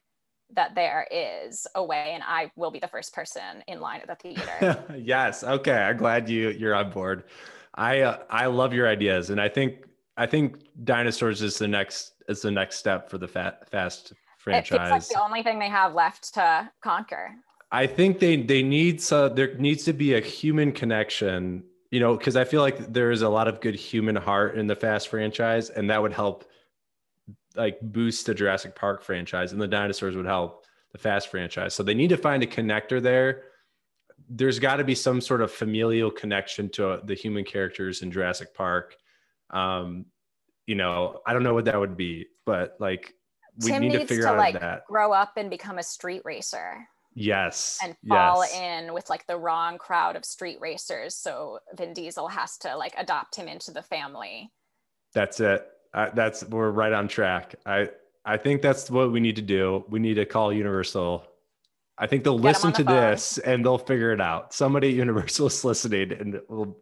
[0.54, 4.06] that there is a way and i will be the first person in line at
[4.06, 4.84] the theater.
[4.96, 7.24] Yes okay i'm glad you you're on board.
[7.74, 9.84] I uh, i love your ideas and i think
[10.16, 14.96] i think dinosaurs is the next is the next step for the fat, fast franchise
[14.96, 17.34] it's like the only thing they have left to conquer.
[17.72, 22.16] I think they they need so there needs to be a human connection you know
[22.16, 25.08] because i feel like there is a lot of good human heart in the fast
[25.08, 26.44] franchise and that would help
[27.56, 31.74] like boost the Jurassic Park franchise, and the dinosaurs would help the Fast franchise.
[31.74, 33.44] So they need to find a connector there.
[34.28, 38.10] There's got to be some sort of familial connection to uh, the human characters in
[38.10, 38.96] Jurassic Park.
[39.50, 40.06] Um,
[40.66, 43.12] you know, I don't know what that would be, but like
[43.62, 44.86] we Tim need to figure to, out like, that.
[44.86, 46.86] Grow up and become a street racer.
[47.16, 47.78] Yes.
[47.82, 48.54] And fall yes.
[48.54, 51.14] in with like the wrong crowd of street racers.
[51.14, 54.50] So Vin Diesel has to like adopt him into the family.
[55.12, 55.64] That's it
[56.14, 57.54] that's we're right on track.
[57.64, 57.88] I
[58.24, 59.84] I think that's what we need to do.
[59.88, 61.26] We need to call Universal.
[61.96, 63.10] I think they'll Get listen the to phone.
[63.10, 64.52] this and they'll figure it out.
[64.52, 66.76] Somebody at Universal is listening and will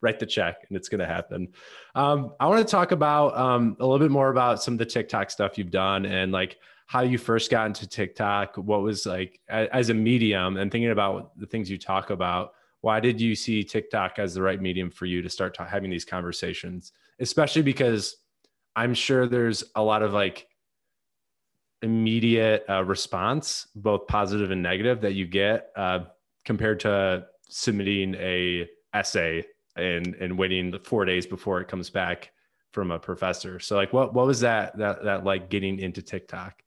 [0.00, 1.48] write the check and it's going to happen.
[1.94, 4.86] Um, I want to talk about um, a little bit more about some of the
[4.86, 8.56] TikTok stuff you've done and like how you first got into TikTok.
[8.56, 12.52] What was like as a medium and thinking about the things you talk about.
[12.80, 15.90] Why did you see TikTok as the right medium for you to start ta- having
[15.90, 16.92] these conversations?
[17.18, 18.16] Especially because
[18.78, 20.46] I'm sure there's a lot of like
[21.82, 26.04] immediate uh, response, both positive and negative, that you get uh,
[26.44, 32.30] compared to submitting a essay and and waiting four days before it comes back
[32.70, 33.58] from a professor.
[33.58, 36.62] So like, what what was that that that like getting into TikTok?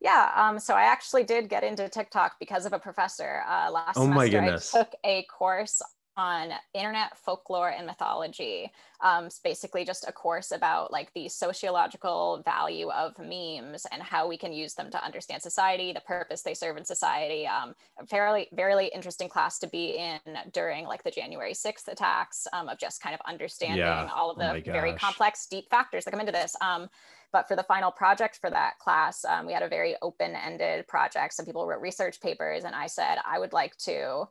[0.00, 3.42] Yeah, um, so I actually did get into TikTok because of a professor.
[3.48, 4.72] Uh, last oh semester, my goodness.
[4.72, 5.82] I took a course
[6.16, 8.70] on internet folklore and mythology.
[9.00, 14.28] Um, it's basically just a course about like the sociological value of memes and how
[14.28, 17.46] we can use them to understand society, the purpose they serve in society.
[17.46, 20.20] Um, a fairly, very interesting class to be in
[20.52, 24.08] during like the January 6th attacks um, of just kind of understanding yeah.
[24.14, 26.54] all of oh the oh very complex, deep factors that come into this.
[26.60, 26.88] Um,
[27.32, 31.32] but for the final project for that class, um, we had a very open-ended project.
[31.32, 34.28] Some people wrote research papers and I said, I would like to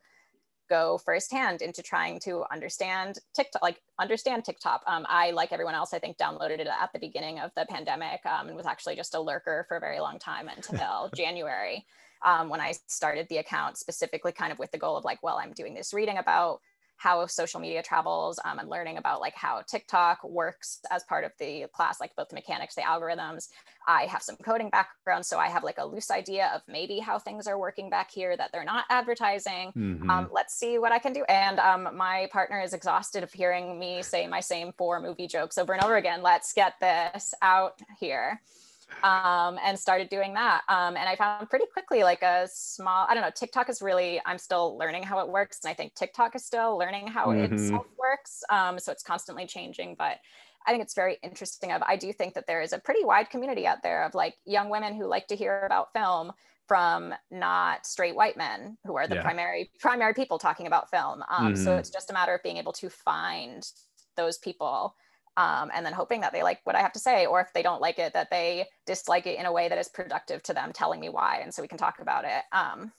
[0.72, 4.82] go firsthand into trying to understand TikTok, like understand TikTok.
[4.88, 8.26] Um, I, like everyone else, I think downloaded it at the beginning of the pandemic
[8.26, 11.86] um, and was actually just a lurker for a very long time until January
[12.26, 15.38] um, when I started the account specifically kind of with the goal of like, well,
[15.38, 16.62] I'm doing this reading about
[17.02, 21.32] how social media travels um, and learning about like how TikTok works as part of
[21.40, 23.48] the class, like both the mechanics, the algorithms.
[23.88, 27.18] I have some coding background, so I have like a loose idea of maybe how
[27.18, 29.72] things are working back here that they're not advertising.
[29.76, 30.12] Mm-hmm.
[30.12, 31.24] Um, let's see what I can do.
[31.24, 35.58] And um, my partner is exhausted of hearing me say my same four movie jokes
[35.58, 36.22] over and over again.
[36.22, 38.40] Let's get this out here
[39.04, 40.62] um, and started doing that.
[40.70, 44.22] Um, and I found pretty quickly like a small, I don't know, TikTok is really,
[44.26, 45.60] I'm still learning how it works.
[45.64, 47.54] And I think TikTok is still learning how mm-hmm.
[47.54, 48.44] itself works.
[48.50, 49.96] Um, so it's constantly changing.
[49.98, 50.18] But
[50.66, 51.72] I think it's very interesting.
[51.72, 54.36] Of I do think that there is a pretty wide community out there of like
[54.46, 56.32] young women who like to hear about film
[56.68, 59.24] from not straight white men who are the yeah.
[59.24, 61.24] primary primary people talking about film.
[61.30, 61.64] Um, mm-hmm.
[61.64, 63.68] So it's just a matter of being able to find
[64.16, 64.96] those people
[65.42, 67.64] um, and then hoping that they like what I have to say, or if they
[67.64, 70.72] don't like it, that they dislike it in a way that is productive to them,
[70.72, 72.44] telling me why, and so we can talk about it.
[72.52, 72.92] Um,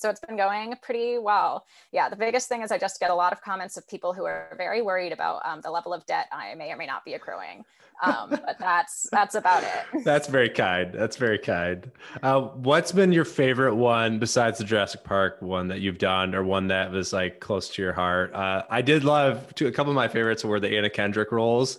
[0.00, 1.66] so it's been going pretty well.
[1.92, 4.24] Yeah, the biggest thing is I just get a lot of comments of people who
[4.24, 7.12] are very worried about um, the level of debt I may or may not be
[7.12, 7.64] accruing.
[8.02, 10.04] Um, but that's that's about it.
[10.04, 10.94] That's very kind.
[10.94, 11.90] That's very kind.
[12.22, 16.44] Uh, what's been your favorite one besides the Jurassic Park one that you've done, or
[16.44, 18.34] one that was like close to your heart?
[18.34, 21.78] Uh, I did love to, a couple of my favorites were the Anna Kendrick roles.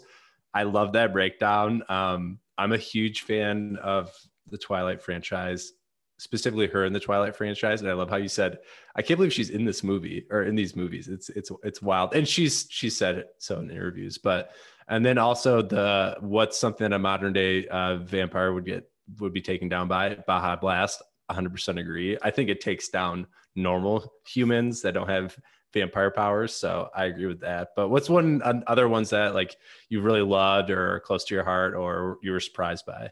[0.54, 1.82] I love that breakdown.
[1.90, 4.14] Um, I'm a huge fan of
[4.48, 5.74] the Twilight franchise
[6.22, 7.82] specifically her in the Twilight franchise.
[7.82, 8.60] And I love how you said,
[8.96, 11.08] I can't believe she's in this movie or in these movies.
[11.08, 12.14] It's it's it's wild.
[12.14, 14.20] And she's she said it so in interviews.
[14.20, 14.52] But
[14.88, 18.88] and then also the what's something a modern day uh, vampire would get
[19.20, 21.02] would be taken down by Baja Blast.
[21.32, 22.18] 100% agree.
[22.22, 25.36] I think it takes down normal humans that don't have
[25.74, 26.54] vampire powers.
[26.54, 27.70] So I agree with that.
[27.76, 29.56] But what's one other ones that like
[29.90, 33.10] you really loved or close to your heart or you were surprised by?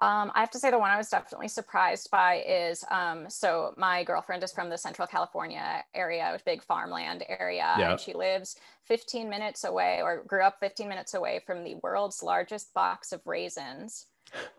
[0.00, 3.74] Um, I have to say the one I was definitely surprised by is um, so
[3.76, 7.90] my girlfriend is from the Central California area, a big farmland area, yeah.
[7.90, 12.22] and she lives 15 minutes away or grew up 15 minutes away from the world's
[12.22, 14.06] largest box of raisins.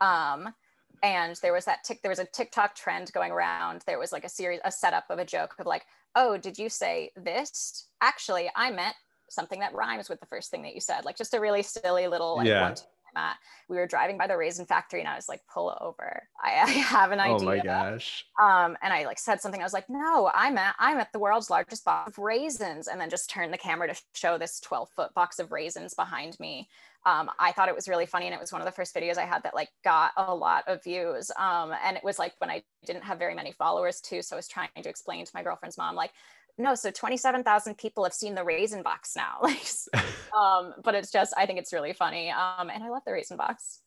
[0.02, 0.54] Um,
[1.02, 3.84] and there was that tick, there was a TikTok trend going around.
[3.88, 6.68] There was like a series, a setup of a joke of like, oh, did you
[6.68, 7.88] say this?
[8.02, 8.96] Actually, I meant
[9.30, 11.06] something that rhymes with the first thing that you said.
[11.06, 12.64] Like just a really silly little like yeah.
[12.64, 12.76] one
[13.20, 13.38] at.
[13.68, 16.24] We were driving by the raisin factory and I was like, pull over.
[16.42, 17.38] I, I have an idea.
[17.38, 18.26] Oh my gosh.
[18.40, 19.62] Um, and I like said something.
[19.62, 22.88] I was like, no, I'm at I'm at the world's largest box of raisins.
[22.88, 26.40] And then just turned the camera to show this 12 foot box of raisins behind
[26.40, 26.70] me.
[27.06, 29.18] Um, I thought it was really funny and it was one of the first videos
[29.18, 31.32] I had that like got a lot of views.
[31.38, 34.22] Um, and it was like when I didn't have very many followers too.
[34.22, 36.12] So I was trying to explain to my girlfriend's mom, like,
[36.60, 39.38] no so 27000 people have seen the raisin box now.
[39.42, 39.66] Like
[40.38, 43.38] um but it's just i think it's really funny um and i love the raisin
[43.38, 43.82] box.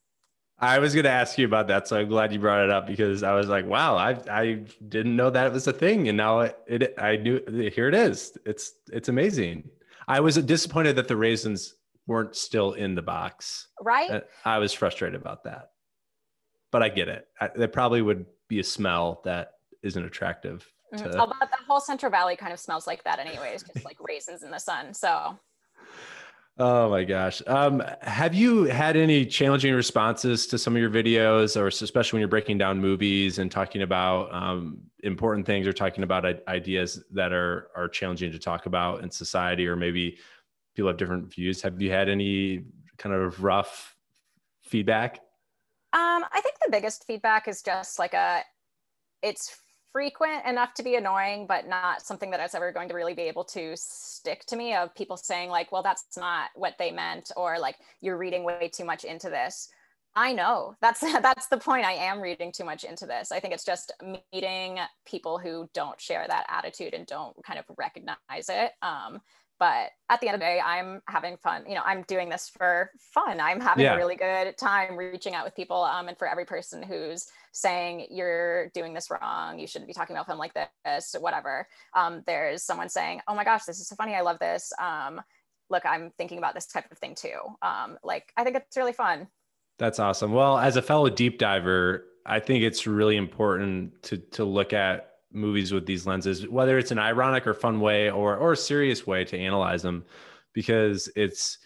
[0.59, 2.87] I was going to ask you about that so i'm glad you brought it up
[2.87, 6.17] because i was like wow i i didn't know that it was a thing and
[6.17, 7.41] now it, it i knew
[7.73, 8.37] here it is.
[8.45, 9.69] It's it's amazing.
[10.09, 11.75] I was disappointed that the raisins
[12.07, 13.69] weren't still in the box.
[13.81, 14.23] Right?
[14.45, 15.71] I was frustrated about that.
[16.71, 17.29] But i get it.
[17.41, 21.11] I, there probably would be a smell that isn't attractive Mm-hmm.
[21.11, 21.19] To...
[21.19, 24.51] Although the whole Central Valley kind of smells like that, anyways, just like raisins in
[24.51, 24.95] the sun.
[24.95, 25.39] So.
[26.59, 27.41] Oh my gosh.
[27.47, 32.21] Um, have you had any challenging responses to some of your videos, or especially when
[32.21, 37.33] you're breaking down movies and talking about um, important things or talking about ideas that
[37.33, 40.19] are are challenging to talk about in society, or maybe
[40.75, 41.63] people have different views?
[41.63, 42.65] Have you had any
[42.99, 43.97] kind of rough
[44.63, 45.21] feedback?
[45.95, 48.41] Um, I think the biggest feedback is just like a,
[49.23, 49.59] it's
[49.93, 53.15] frequent enough to be annoying, but not something that I was ever going to really
[53.15, 56.91] be able to stick to me of people saying like, well, that's not what they
[56.91, 59.69] meant, or like you're reading way too much into this.
[60.15, 61.87] I know that's that's the point.
[61.87, 63.33] I am reading too much into this.
[63.33, 63.93] I think it's just
[64.33, 68.73] meeting people who don't share that attitude and don't kind of recognize it.
[68.83, 69.21] Um,
[69.63, 71.63] but at the end of the day, I'm having fun.
[71.69, 73.39] You know, I'm doing this for fun.
[73.39, 73.95] I'm having Yeah.
[73.95, 75.85] a really good time reaching out with people.
[75.85, 80.17] Um, and for every person who's saying you're doing this wrong, you shouldn't be talking
[80.17, 80.53] about film like
[80.85, 81.69] this, whatever.
[81.95, 84.17] Um, there's someone saying, "Oh my gosh, this is so funny.
[84.17, 85.23] I love this." Um,
[85.71, 87.39] look, I'm thinking about this type of thing too.
[87.63, 89.29] Um, like I think it's really fun.
[89.79, 90.33] That's awesome.
[90.33, 95.12] Well, as a fellow deep diver, I think it's really important to to look at
[95.33, 99.07] movies with these lenses, whether it's an ironic or fun way or or a serious
[99.07, 100.05] way to analyze them,
[100.53, 101.59] because it's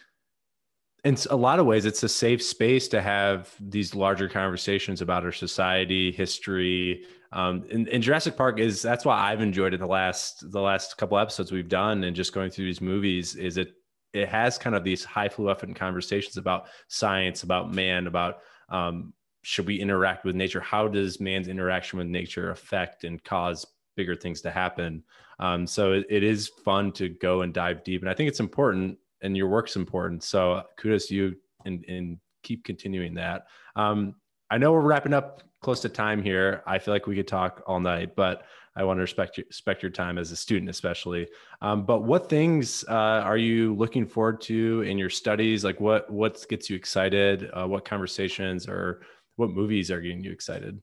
[1.04, 5.24] in a lot of ways it's a safe space to have these larger conversations about
[5.24, 7.04] our society, history.
[7.32, 10.96] Um, and, and Jurassic Park is that's why I've enjoyed it the last the last
[10.98, 13.74] couple episodes we've done and just going through these movies is it
[14.12, 18.38] it has kind of these high fluorescent conversations about science, about man, about
[18.68, 19.12] um,
[19.46, 20.58] should we interact with nature?
[20.58, 25.04] How does man's interaction with nature affect and cause bigger things to happen?
[25.38, 28.40] Um, so it, it is fun to go and dive deep, and I think it's
[28.40, 30.24] important, and your work's important.
[30.24, 33.46] So kudos you, and, and keep continuing that.
[33.76, 34.16] Um,
[34.50, 36.64] I know we're wrapping up close to time here.
[36.66, 39.82] I feel like we could talk all night, but I want to respect your, respect
[39.82, 41.28] your time as a student, especially.
[41.62, 45.64] Um, but what things uh, are you looking forward to in your studies?
[45.64, 47.48] Like what what gets you excited?
[47.54, 49.00] Uh, what conversations or
[49.36, 50.80] what movies are getting you excited?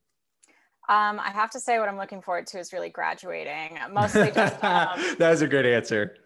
[0.89, 3.79] Um, I have to say, what I'm looking forward to is really graduating.
[3.91, 6.17] Mostly just um, that was a great answer.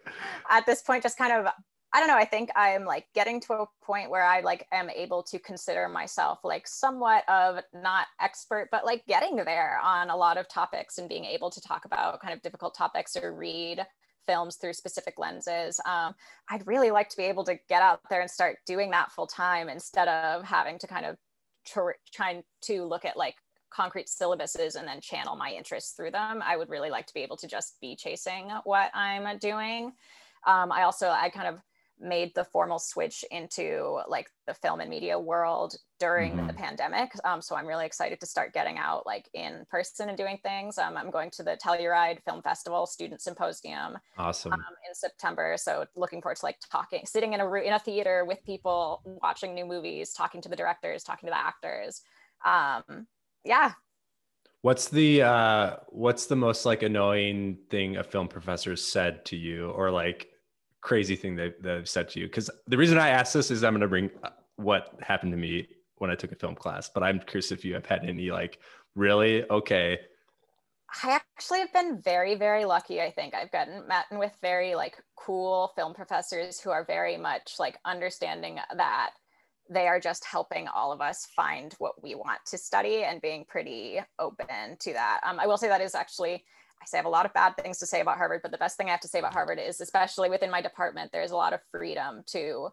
[0.50, 1.52] at this point, just kind of,
[1.92, 2.16] I don't know.
[2.16, 5.88] I think I'm like getting to a point where I like am able to consider
[5.88, 10.98] myself like somewhat of not expert, but like getting there on a lot of topics
[10.98, 13.86] and being able to talk about kind of difficult topics or read
[14.26, 15.80] films through specific lenses.
[15.86, 16.14] Um,
[16.50, 19.26] I'd really like to be able to get out there and start doing that full
[19.26, 21.16] time instead of having to kind of
[21.68, 23.36] tr- trying to look at like
[23.70, 26.42] concrete syllabuses and then channel my interests through them.
[26.44, 29.92] I would really like to be able to just be chasing what I'm doing.
[30.46, 31.60] Um, I also, I kind of
[32.00, 36.46] made the formal switch into like the film and media world during Mhm.
[36.46, 37.10] the pandemic.
[37.24, 40.78] Um, so I'm really excited to start getting out like in person and doing things.
[40.78, 44.52] Um, I'm going to the Telluride Film Festival Student Symposium Awesome.
[44.52, 45.56] um, in September.
[45.58, 49.54] So looking forward to like talking, sitting in a in a theater with people, watching
[49.54, 52.02] new movies, talking to the directors, talking to the actors.
[52.44, 53.08] Um,
[53.44, 53.72] yeah,
[54.62, 59.70] What's the uh, what's the most like annoying thing a film professor said to you,
[59.70, 60.28] or like
[60.88, 62.26] crazy thing they, they've said to you?
[62.26, 65.36] Because the reason I ask this is I'm going to bring uh, what happened to
[65.36, 66.88] me when I took a film class.
[66.88, 68.58] But I'm curious if you have had any like
[68.94, 69.98] really okay.
[71.04, 73.02] I actually have been very, very lucky.
[73.02, 77.56] I think I've gotten met with very like cool film professors who are very much
[77.58, 79.10] like understanding that
[79.68, 83.44] they are just helping all of us find what we want to study and being
[83.46, 85.20] pretty open to that.
[85.22, 86.44] Um, I will say that is actually,
[86.80, 88.58] I say I have a lot of bad things to say about Harvard, but the
[88.58, 91.36] best thing I have to say about Harvard is, especially within my department, there's a
[91.36, 92.70] lot of freedom to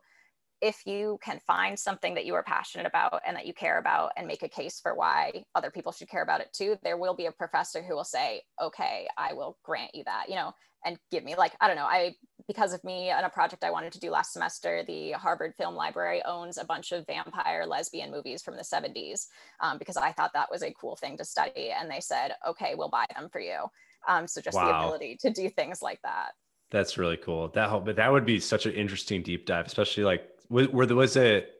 [0.62, 4.12] if you can find something that you are passionate about and that you care about
[4.16, 7.14] and make a case for why other people should care about it too, there will
[7.14, 10.53] be a professor who will say, okay, I will grant you that, you know,
[10.86, 12.16] and give me like, I don't know, I,
[12.47, 15.76] because of me and a project I wanted to do last semester, the Harvard Film
[15.76, 19.28] Library owns a bunch of vampire lesbian movies from the 70s
[19.60, 21.72] um, because I thought that was a cool thing to study.
[21.72, 23.66] And they said, okay, we'll buy them for you.
[24.08, 26.34] Um, so just the ability to do things like that.
[26.72, 27.49] That's really cool.
[27.49, 30.95] That but that would be such an interesting deep dive, especially like was, were there
[30.95, 31.51] was it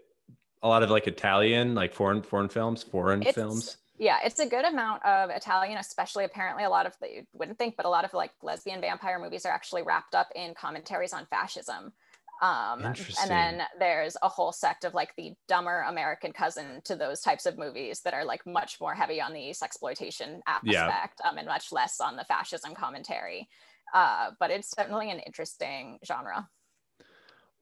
[0.62, 3.78] a lot of like Italian, like foreign foreign films, foreign It's- films.
[3.98, 7.58] Yeah, it's a good amount of Italian, especially apparently a lot of that you wouldn't
[7.58, 11.14] think, but a lot of like lesbian vampire movies are actually wrapped up in commentaries
[11.14, 11.93] on fascism.
[12.42, 17.22] Um, and then there's a whole sect of like the dumber American cousin to those
[17.22, 20.88] types of movies that are like much more heavy on the sexploitation Yeah.
[20.88, 23.48] aspect um, and much less on the fascism commentary.
[23.94, 26.50] Uh, but it's definitely an interesting genre.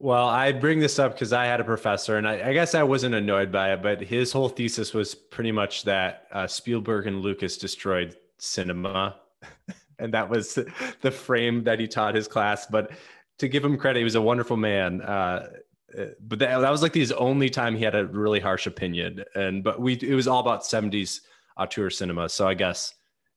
[0.00, 2.82] Well, I bring this up because I had a professor, and I, I guess I
[2.82, 7.20] wasn't annoyed by it, but his whole thesis was pretty much that uh, Spielberg and
[7.20, 9.16] Lucas destroyed cinema,
[10.00, 10.58] and that was
[11.00, 12.66] the frame that he taught his class.
[12.66, 12.90] But
[13.38, 15.02] to give him credit, he was a wonderful man.
[15.02, 15.48] Uh,
[15.96, 19.24] uh, but that, that was like his only time he had a really harsh opinion,
[19.34, 21.20] and but we it was all about '70s
[21.56, 22.94] auteur cinema, so I guess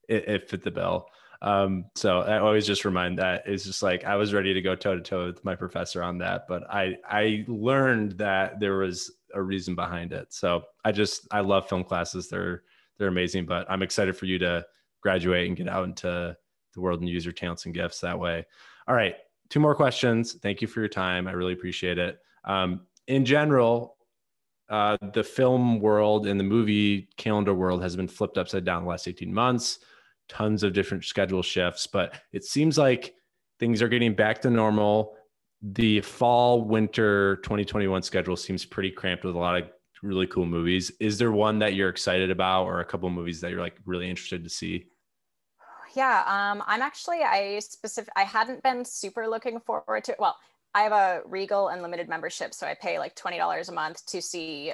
[0.09, 1.07] it, it fit the bill.
[1.41, 4.75] Um, so I always just remind that it's just like I was ready to go
[4.75, 9.11] toe to toe with my professor on that, but I I learned that there was
[9.33, 10.33] a reason behind it.
[10.33, 12.27] So I just I love film classes.
[12.27, 12.63] They're
[12.97, 14.65] they're amazing, but I'm excited for you to
[15.01, 16.35] graduate and get out into
[16.73, 18.45] the world and use your talents and gifts that way.
[18.87, 19.15] All right,
[19.49, 20.33] two more questions.
[20.33, 21.27] Thank you for your time.
[21.27, 22.19] I really appreciate it.
[22.43, 23.97] Um, in general,
[24.69, 28.89] uh, the film world and the movie calendar world has been flipped upside down the
[28.89, 29.79] last 18 months
[30.27, 33.15] tons of different schedule shifts, but it seems like
[33.59, 35.15] things are getting back to normal.
[35.63, 39.67] the fall winter 2021 schedule seems pretty cramped with a lot of
[40.03, 40.91] really cool movies.
[40.99, 44.07] Is there one that you're excited about, or a couple movies that you're like really
[44.07, 44.85] interested to see?
[45.97, 50.15] Yeah, um, I'm actually I specific I hadn't been super looking forward to.
[50.19, 50.37] Well,
[50.75, 54.21] I have a Regal Unlimited membership, so I pay like twenty dollars a month to
[54.21, 54.73] see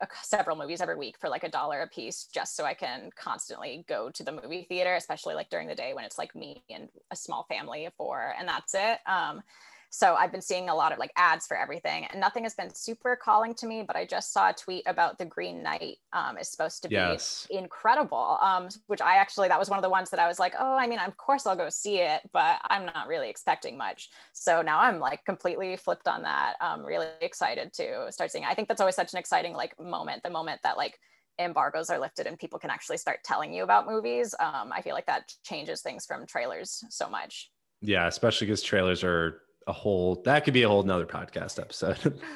[0.00, 3.10] a, several movies every week for like a dollar a piece, just so I can
[3.16, 6.62] constantly go to the movie theater, especially like during the day when it's like me
[6.70, 9.00] and a small family of four, and that's it.
[9.08, 9.42] Um,
[9.90, 12.72] so I've been seeing a lot of like ads for everything, and nothing has been
[12.72, 13.82] super calling to me.
[13.86, 16.94] But I just saw a tweet about the Green Knight um, is supposed to be
[16.94, 17.46] yes.
[17.50, 20.54] incredible, um, which I actually that was one of the ones that I was like,
[20.58, 24.10] oh, I mean, of course I'll go see it, but I'm not really expecting much.
[24.32, 26.54] So now I'm like completely flipped on that.
[26.60, 28.44] I'm really excited to start seeing.
[28.44, 28.48] It.
[28.48, 30.98] I think that's always such an exciting like moment, the moment that like
[31.40, 34.34] embargoes are lifted and people can actually start telling you about movies.
[34.38, 37.50] Um, I feel like that changes things from trailers so much.
[37.80, 39.40] Yeah, especially because trailers are
[39.70, 42.20] a whole that could be a whole nother podcast episode.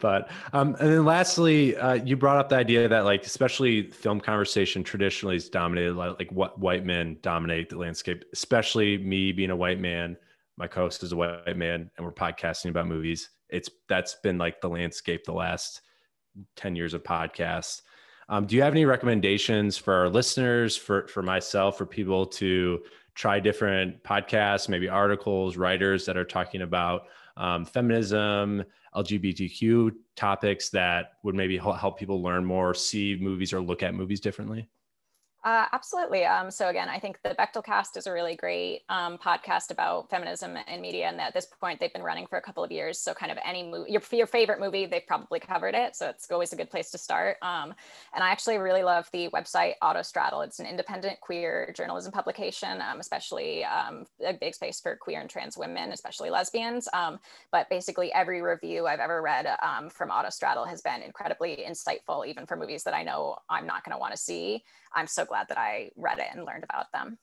[0.00, 4.18] But um and then lastly uh you brought up the idea that like especially film
[4.18, 9.56] conversation traditionally is dominated like what white men dominate the landscape especially me being a
[9.56, 10.16] white man.
[10.56, 13.28] My co-host is a white man and we're podcasting about movies.
[13.50, 15.82] It's that's been like the landscape the last
[16.56, 17.82] 10 years of podcasts.
[18.30, 22.80] Um, do you have any recommendations for our listeners for for myself for people to
[23.18, 27.06] try different podcasts, maybe articles, writers that are talking about
[27.36, 28.64] um, feminism,
[28.94, 34.20] LGBTQ topics that would maybe help people learn more, see movies, or look at movies
[34.20, 34.68] differently?
[35.44, 36.24] Uh, absolutely.
[36.24, 40.10] Um, so again, I think the Bechdel Cast is a really great um, podcast about
[40.10, 42.98] feminism and media, and at this point, they've been running for a couple of years.
[42.98, 45.94] So kind of any movie, your, your favorite movie, they've probably covered it.
[45.94, 47.36] So it's always a good place to start.
[47.40, 47.72] Um,
[48.14, 50.44] and I actually really love the website Autostraddle.
[50.44, 55.30] It's an independent queer journalism publication, um, especially um, a big space for queer and
[55.30, 56.88] trans women, especially lesbians.
[56.92, 57.20] Um,
[57.52, 59.46] but basically, every review I've ever read
[59.92, 63.94] from Autostraddle has been incredibly insightful, even for movies that I know I'm not going
[63.94, 64.64] to want to see.
[64.94, 67.18] I'm so glad that I read it and learned about them.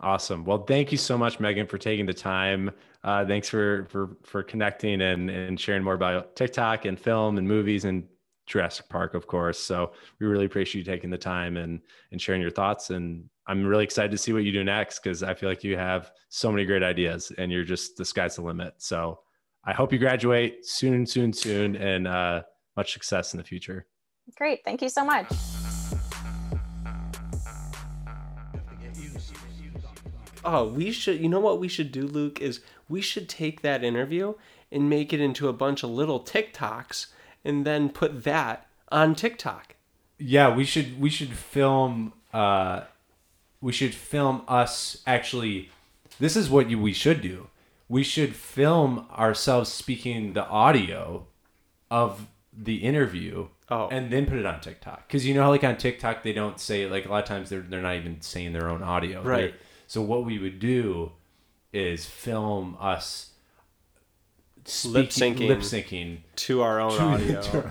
[0.00, 0.44] Awesome.
[0.44, 2.70] Well, thank you so much, Megan, for taking the time.
[3.04, 7.46] Uh, thanks for for for connecting and and sharing more about TikTok and film and
[7.46, 8.04] movies and
[8.46, 9.58] Jurassic Park, of course.
[9.58, 11.80] So we really appreciate you taking the time and
[12.12, 12.90] and sharing your thoughts.
[12.90, 15.76] And I'm really excited to see what you do next because I feel like you
[15.76, 18.74] have so many great ideas and you're just the sky's the limit.
[18.78, 19.20] So
[19.64, 22.42] I hope you graduate soon, soon, soon, and uh,
[22.76, 23.86] much success in the future.
[24.36, 24.60] Great.
[24.64, 25.26] Thank you so much.
[30.44, 33.84] Oh, we should, you know what we should do, Luke, is we should take that
[33.84, 34.34] interview
[34.72, 37.06] and make it into a bunch of little TikToks
[37.44, 39.74] and then put that on TikTok.
[40.18, 42.82] Yeah, we should we should film uh
[43.60, 45.70] we should film us actually
[46.18, 47.48] this is what you, we should do.
[47.88, 51.26] We should film ourselves speaking the audio
[51.90, 53.88] of the interview oh.
[53.88, 55.08] and then put it on TikTok.
[55.08, 57.48] Cuz you know how like on TikTok they don't say like a lot of times
[57.48, 59.22] they're they're not even saying their own audio.
[59.22, 59.52] Right.
[59.52, 59.54] They're,
[59.90, 61.10] so what we would do
[61.72, 63.30] is film us
[64.84, 67.42] lip syncing, lip syncing to our own audio.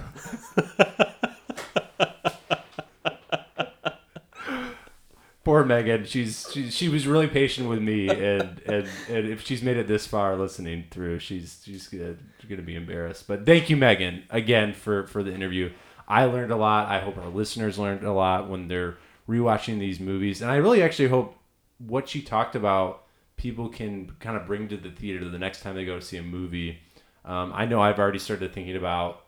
[5.46, 6.04] Poor Megan.
[6.04, 9.88] She's she, she was really patient with me, and, and and if she's made it
[9.88, 12.18] this far listening through, she's she's gonna,
[12.50, 13.30] gonna be embarrassed.
[13.30, 15.72] But thank you, Megan, again for for the interview.
[16.06, 16.90] I learned a lot.
[16.90, 18.98] I hope our listeners learned a lot when they're
[19.30, 21.39] rewatching these movies, and I really actually hope
[21.80, 23.06] what she talked about
[23.40, 26.18] people can kind of bring to the theater the next time they go to see
[26.18, 26.78] a movie.
[27.24, 29.24] Um, I know I've already started thinking about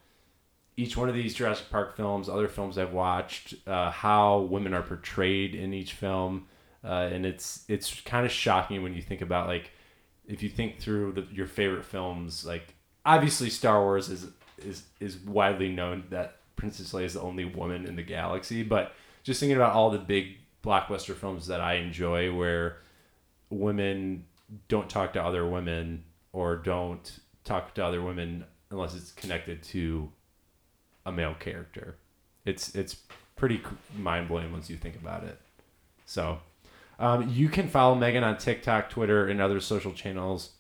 [0.76, 4.82] each one of these Jurassic Park films, other films I've watched, uh, how women are
[4.82, 6.48] portrayed in each film,
[6.84, 9.72] uh, and it's it's kind of shocking when you think about like
[10.28, 12.76] if you think through the, your favorite films, like
[13.06, 14.28] obviously Star Wars is
[14.58, 18.94] is is widely known that Princess Leia is the only woman in the galaxy, but
[19.24, 22.78] just thinking about all the big blockbuster films that I enjoy where
[23.50, 24.26] women
[24.68, 26.04] don't talk to other women
[26.34, 30.12] or don't talk to other women unless it's connected to
[31.06, 31.96] a male character.
[32.46, 32.96] It's it's
[33.36, 33.62] pretty
[33.98, 35.40] mind blowing once you think about it.
[36.06, 36.40] So,
[37.00, 40.52] um, you can follow Megan on TikTok, Twitter, and other social channels.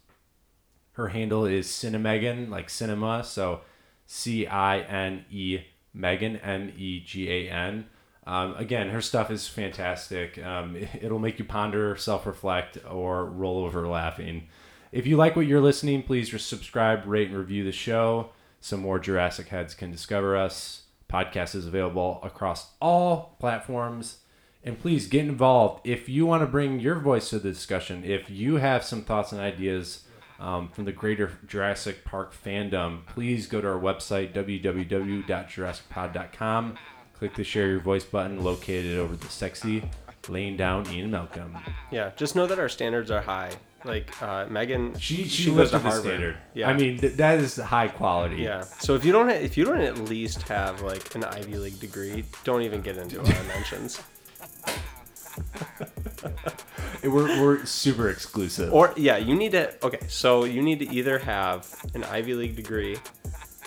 [0.93, 3.23] Her handle is Cinemegan, like cinema.
[3.23, 3.61] So,
[4.05, 5.59] C I N E
[5.93, 7.85] Megan, M E G A N.
[8.27, 10.37] Um, again, her stuff is fantastic.
[10.43, 14.47] Um, it'll make you ponder, self reflect, or roll over laughing.
[14.91, 18.77] If you like what you're listening, please just subscribe, rate, and review the show so
[18.77, 20.83] more Jurassic heads can discover us.
[21.09, 24.17] Podcast is available across all platforms.
[24.63, 25.81] And please get involved.
[25.87, 29.31] If you want to bring your voice to the discussion, if you have some thoughts
[29.31, 30.03] and ideas
[30.39, 36.77] um, from the greater Jurassic Park fandom, please go to our website, www.jurassicpod.com.
[37.21, 39.83] Click the share your voice button located over the sexy
[40.27, 41.55] laying down Ian Malcolm.
[41.91, 43.51] Yeah, just know that our standards are high.
[43.85, 46.37] Like uh, Megan, She, she, goes lives to the standard.
[46.55, 48.37] Yeah, I mean, th- that is high quality.
[48.37, 48.61] yeah.
[48.61, 51.79] So if you don't, ha- if you don't at least have like an Ivy League
[51.79, 54.01] degree, don't even get into our mentions.
[57.03, 58.73] We're, we're super exclusive.
[58.73, 59.75] Or yeah, you need to.
[59.85, 62.97] Okay, so you need to either have an Ivy League degree,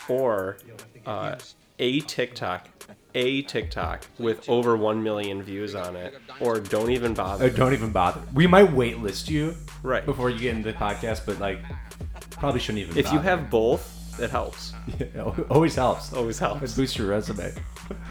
[0.08, 0.56] or
[1.06, 1.36] uh,
[1.78, 2.68] a TikTok,
[3.14, 7.46] a TikTok with over one million views on it, or don't even bother.
[7.46, 8.20] Uh, don't even bother.
[8.34, 10.04] We might waitlist you Right.
[10.04, 11.60] before you get into the podcast, but like,
[12.30, 12.98] probably shouldn't even.
[12.98, 14.72] If you have both, it helps.
[15.14, 16.12] Yeah, always helps.
[16.12, 16.72] Always helps.
[16.72, 17.52] It boosts your resume.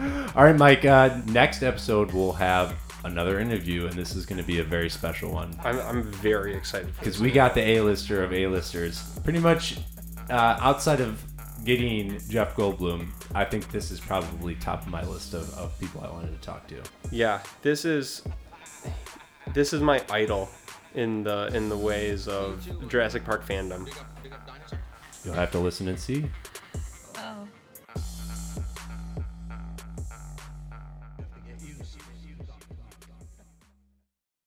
[0.34, 0.84] All right, Mike.
[0.84, 2.74] Uh, next episode we'll have
[3.04, 6.54] another interview, and this is going to be a very special one I'm, I'm very
[6.54, 9.02] excited because we got the A-lister of A-listers.
[9.24, 9.76] Pretty much,
[10.30, 11.22] uh, outside of
[11.64, 16.02] getting Jeff Goldblum, I think this is probably top of my list of, of people
[16.02, 16.82] I wanted to talk to.
[17.10, 18.22] Yeah, this is
[19.52, 20.48] this is my idol
[20.94, 23.88] in the in the ways of Jurassic Park fandom.
[25.24, 26.26] You'll have to listen and see.